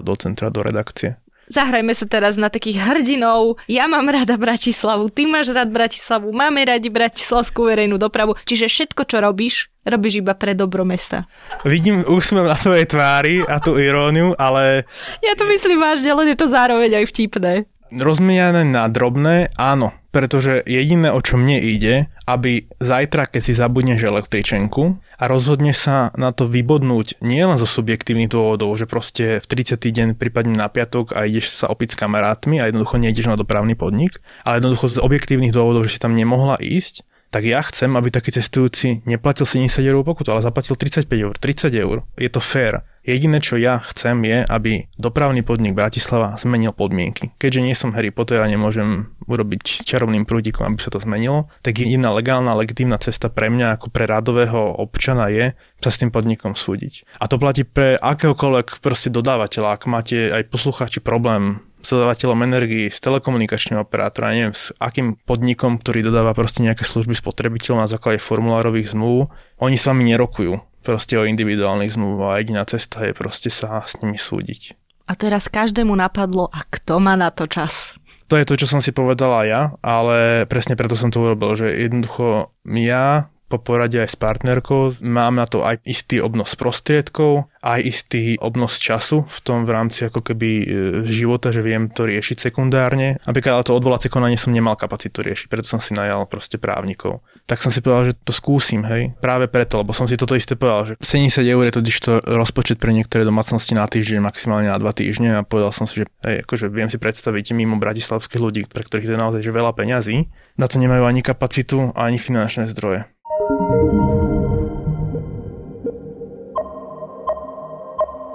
do 0.02 0.14
centra, 0.18 0.50
do 0.50 0.66
redakcie. 0.66 1.23
Zahrajme 1.48 1.92
sa 1.92 2.08
teraz 2.08 2.40
na 2.40 2.48
takých 2.48 2.80
hrdinov. 2.80 3.60
Ja 3.68 3.84
mám 3.84 4.08
rada 4.08 4.36
Bratislavu, 4.40 5.12
ty 5.12 5.28
máš 5.28 5.52
rád 5.52 5.68
Bratislavu, 5.72 6.32
máme 6.32 6.64
radi 6.64 6.88
Bratislavskú 6.88 7.68
verejnú 7.68 8.00
dopravu. 8.00 8.36
Čiže 8.48 8.70
všetko, 8.70 9.02
čo 9.04 9.20
robíš, 9.20 9.68
robíš 9.84 10.24
iba 10.24 10.32
pre 10.32 10.56
dobro 10.56 10.84
mesta. 10.88 11.28
Vidím 11.64 12.04
úsmev 12.04 12.48
na 12.48 12.56
svojej 12.56 12.88
tvári 12.88 13.44
a 13.44 13.60
tú 13.60 13.76
iróniu, 13.76 14.32
ale... 14.40 14.88
Ja 15.20 15.36
to 15.36 15.44
myslím 15.48 15.80
vážne, 15.80 16.12
len 16.16 16.32
je 16.32 16.38
to 16.38 16.48
zároveň 16.48 17.04
aj 17.04 17.04
vtipné. 17.12 17.52
Rozmiané 17.94 18.64
na 18.64 18.88
drobné, 18.90 19.52
áno, 19.54 19.94
pretože 20.14 20.62
jediné, 20.62 21.10
o 21.10 21.18
čo 21.18 21.34
mne 21.34 21.58
ide, 21.58 22.06
aby 22.30 22.70
zajtra, 22.78 23.26
keď 23.26 23.42
si 23.42 23.52
zabudneš 23.58 24.06
električenku 24.06 25.02
a 25.18 25.24
rozhodne 25.26 25.74
sa 25.74 26.14
na 26.14 26.30
to 26.30 26.46
vybodnúť 26.46 27.18
nie 27.18 27.42
len 27.42 27.58
zo 27.58 27.66
subjektívnych 27.66 28.30
dôvodov, 28.30 28.78
že 28.78 28.86
proste 28.86 29.42
v 29.42 29.46
30. 29.50 29.82
deň 29.82 30.08
prípadne 30.14 30.54
na 30.54 30.70
piatok 30.70 31.18
a 31.18 31.26
ideš 31.26 31.58
sa 31.58 31.66
opiť 31.66 31.92
s 31.92 31.98
kamarátmi 31.98 32.62
a 32.62 32.70
jednoducho 32.70 33.02
nejdeš 33.02 33.26
na 33.26 33.34
dopravný 33.34 33.74
podnik, 33.74 34.22
ale 34.46 34.62
jednoducho 34.62 34.94
z 34.94 35.02
objektívnych 35.02 35.50
dôvodov, 35.50 35.90
že 35.90 35.98
si 35.98 36.00
tam 36.00 36.14
nemohla 36.14 36.62
ísť, 36.62 37.02
tak 37.34 37.50
ja 37.50 37.58
chcem, 37.66 37.90
aby 37.98 38.14
taký 38.14 38.30
cestujúci 38.30 39.02
neplatil 39.10 39.42
70 39.42 39.82
eur 39.82 40.06
pokutu, 40.06 40.30
ale 40.30 40.46
zaplatil 40.46 40.78
35 40.78 41.10
eur, 41.10 41.34
30 41.34 41.74
eur. 41.74 42.06
Je 42.14 42.30
to 42.30 42.38
fér. 42.38 42.86
Jediné, 43.04 43.36
čo 43.36 43.60
ja 43.60 43.84
chcem, 43.92 44.16
je, 44.24 44.48
aby 44.48 44.88
dopravný 44.96 45.44
podnik 45.44 45.76
Bratislava 45.76 46.40
zmenil 46.40 46.72
podmienky. 46.72 47.36
Keďže 47.36 47.60
nie 47.60 47.76
som 47.76 47.92
Harry 47.92 48.08
Potter 48.08 48.40
a 48.40 48.48
nemôžem 48.48 49.12
urobiť 49.28 49.84
čarovným 49.84 50.24
prúdikom, 50.24 50.64
aby 50.64 50.80
sa 50.80 50.88
to 50.88 51.04
zmenilo, 51.04 51.52
tak 51.60 51.84
jediná 51.84 52.08
legálna, 52.16 52.56
legitímna 52.56 52.96
cesta 52.96 53.28
pre 53.28 53.52
mňa 53.52 53.76
ako 53.76 53.92
pre 53.92 54.08
radového 54.08 54.80
občana 54.80 55.28
je 55.28 55.52
sa 55.84 55.92
s 55.92 56.00
tým 56.00 56.08
podnikom 56.08 56.56
súdiť. 56.56 57.20
A 57.20 57.28
to 57.28 57.36
platí 57.36 57.68
pre 57.68 58.00
akéhokoľvek 58.00 58.80
proste 58.80 59.12
dodávateľa. 59.12 59.76
Ak 59.76 59.84
máte 59.84 60.32
aj 60.32 60.48
poslucháči 60.48 61.04
problém 61.04 61.60
s 61.84 61.92
dodávateľom 61.92 62.40
energii, 62.40 62.88
s 62.88 63.04
telekomunikačným 63.04 63.84
operátorom, 63.84 64.32
neviem, 64.32 64.56
s 64.56 64.72
akým 64.80 65.20
podnikom, 65.28 65.76
ktorý 65.76 66.08
dodáva 66.08 66.32
proste 66.32 66.64
nejaké 66.64 66.88
služby 66.88 67.12
spotrebiteľom 67.12 67.84
na 67.84 67.88
základe 67.92 68.24
formulárových 68.24 68.96
zmluv, 68.96 69.28
oni 69.60 69.76
s 69.76 69.84
vami 69.84 70.08
nerokujú 70.08 70.56
proste 70.84 71.16
o 71.16 71.24
individuálnych 71.24 71.96
zmluvách 71.96 72.32
a 72.36 72.40
jediná 72.44 72.62
cesta 72.68 73.08
je 73.08 73.16
proste 73.16 73.48
sa 73.48 73.80
s 73.82 73.96
nimi 74.04 74.20
súdiť. 74.20 74.76
A 75.08 75.16
teraz 75.16 75.48
každému 75.48 75.92
napadlo, 75.96 76.48
a 76.52 76.64
kto 76.68 77.00
má 77.00 77.16
na 77.16 77.32
to 77.32 77.48
čas? 77.48 77.96
To 78.32 78.40
je 78.40 78.48
to, 78.48 78.56
čo 78.56 78.68
som 78.68 78.80
si 78.80 78.88
povedala 78.88 79.44
ja, 79.44 79.62
ale 79.84 80.48
presne 80.48 80.76
preto 80.80 80.96
som 80.96 81.12
to 81.12 81.20
urobil, 81.20 81.52
že 81.56 81.68
jednoducho 81.68 82.52
ja 82.64 83.28
po 83.48 83.60
porade 83.60 84.00
aj 84.00 84.14
s 84.14 84.18
partnerkou. 84.18 84.98
Mám 85.04 85.36
na 85.36 85.46
to 85.46 85.62
aj 85.62 85.84
istý 85.84 86.18
obnos 86.18 86.56
prostriedkov, 86.56 87.52
aj 87.64 87.80
istý 87.80 88.36
obnos 88.40 88.76
času 88.76 89.24
v 89.24 89.38
tom 89.40 89.64
v 89.64 89.72
rámci 89.72 90.04
ako 90.04 90.20
keby 90.20 90.50
e, 90.60 90.66
života, 91.08 91.48
že 91.52 91.64
viem 91.64 91.88
to 91.88 92.04
riešiť 92.04 92.50
sekundárne. 92.50 93.20
Napríklad 93.24 93.60
ale 93.60 93.66
to 93.68 93.76
odvolacie 93.76 94.12
konanie 94.12 94.36
som 94.36 94.52
nemal 94.52 94.76
kapacitu 94.76 95.24
riešiť, 95.24 95.48
preto 95.48 95.68
som 95.68 95.80
si 95.80 95.96
najal 95.96 96.28
proste 96.28 96.60
právnikov. 96.60 97.24
Tak 97.44 97.60
som 97.60 97.68
si 97.68 97.84
povedal, 97.84 98.12
že 98.12 98.14
to 98.24 98.32
skúsim, 98.32 98.84
hej. 98.88 99.12
Práve 99.20 99.48
preto, 99.48 99.80
lebo 99.80 99.92
som 99.92 100.08
si 100.08 100.16
toto 100.16 100.32
isté 100.36 100.56
povedal, 100.56 100.96
že 100.96 101.04
70 101.04 101.44
eur 101.44 101.64
je 101.68 101.74
totiž 101.76 101.96
to 102.00 102.12
rozpočet 102.24 102.80
pre 102.80 102.92
niektoré 102.92 103.24
domácnosti 103.24 103.76
na 103.76 103.84
týždeň, 103.84 104.24
maximálne 104.24 104.72
na 104.72 104.80
dva 104.80 104.96
týždne 104.96 105.40
a 105.40 105.46
povedal 105.46 105.72
som 105.72 105.84
si, 105.84 106.04
že 106.04 106.04
hej, 106.24 106.44
akože 106.44 106.72
viem 106.72 106.88
si 106.88 106.96
predstaviť 106.96 107.52
mimo 107.52 107.76
bratislavských 107.76 108.40
ľudí, 108.40 108.60
pre 108.68 108.84
ktorých 108.84 109.08
to 109.08 109.14
je 109.16 109.20
naozaj 109.20 109.40
že 109.44 109.52
veľa 109.52 109.72
peňazí, 109.76 110.32
na 110.56 110.66
to 110.68 110.80
nemajú 110.80 111.04
ani 111.04 111.20
kapacitu, 111.20 111.92
ani 111.92 112.16
finančné 112.16 112.68
zdroje. 112.72 113.13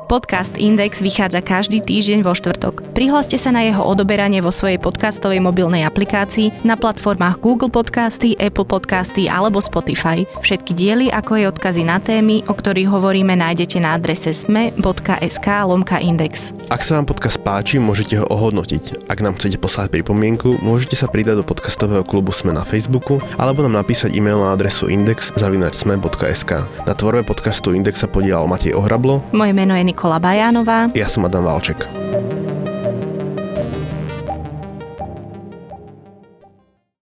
Podcast 0.09 0.57
Index 0.57 1.05
vychádza 1.05 1.45
každý 1.45 1.85
týždeň 1.85 2.25
vo 2.25 2.33
štvrtok. 2.33 2.88
Prihláste 2.99 3.39
sa 3.39 3.55
na 3.55 3.63
jeho 3.63 3.79
odoberanie 3.79 4.43
vo 4.43 4.51
svojej 4.51 4.75
podcastovej 4.75 5.39
mobilnej 5.39 5.87
aplikácii 5.87 6.67
na 6.67 6.75
platformách 6.75 7.39
Google 7.39 7.71
Podcasty, 7.71 8.35
Apple 8.35 8.67
Podcasty 8.67 9.31
alebo 9.31 9.63
Spotify. 9.63 10.27
Všetky 10.43 10.75
diely, 10.75 11.07
ako 11.07 11.39
aj 11.39 11.55
odkazy 11.55 11.87
na 11.87 12.03
témy, 12.03 12.43
o 12.43 12.53
ktorých 12.59 12.91
hovoríme, 12.91 13.39
nájdete 13.39 13.79
na 13.79 13.95
adrese 13.95 14.35
sme.sk 14.35 15.47
lomka 15.63 15.95
index. 16.03 16.51
Ak 16.67 16.83
sa 16.83 16.99
vám 16.99 17.07
podcast 17.07 17.39
páči, 17.39 17.79
môžete 17.79 18.19
ho 18.19 18.27
ohodnotiť. 18.27 19.07
Ak 19.07 19.23
nám 19.23 19.39
chcete 19.39 19.55
poslať 19.63 19.95
pripomienku, 19.95 20.59
môžete 20.59 20.99
sa 20.99 21.07
pridať 21.07 21.39
do 21.39 21.47
podcastového 21.47 22.03
klubu 22.03 22.35
Sme 22.35 22.51
na 22.51 22.67
Facebooku 22.67 23.23
alebo 23.39 23.63
nám 23.63 23.79
napísať 23.79 24.11
e-mail 24.11 24.43
na 24.43 24.51
adresu 24.51 24.91
index.sme.sk. 24.91 26.51
Na 26.83 26.91
tvorbe 26.91 27.23
podcastu 27.23 27.71
Index 27.71 28.03
sa 28.03 28.11
podielal 28.11 28.43
Matej 28.51 28.75
Ohrablo. 28.75 29.23
Moje 29.31 29.55
meno 29.55 29.71
je 29.71 29.87
Nik- 29.87 29.95
Nikola 29.95 30.19
Bajánová. 30.19 30.91
Ja 30.91 31.07
som 31.07 31.23
Adam 31.23 31.47
Valček. 31.47 31.87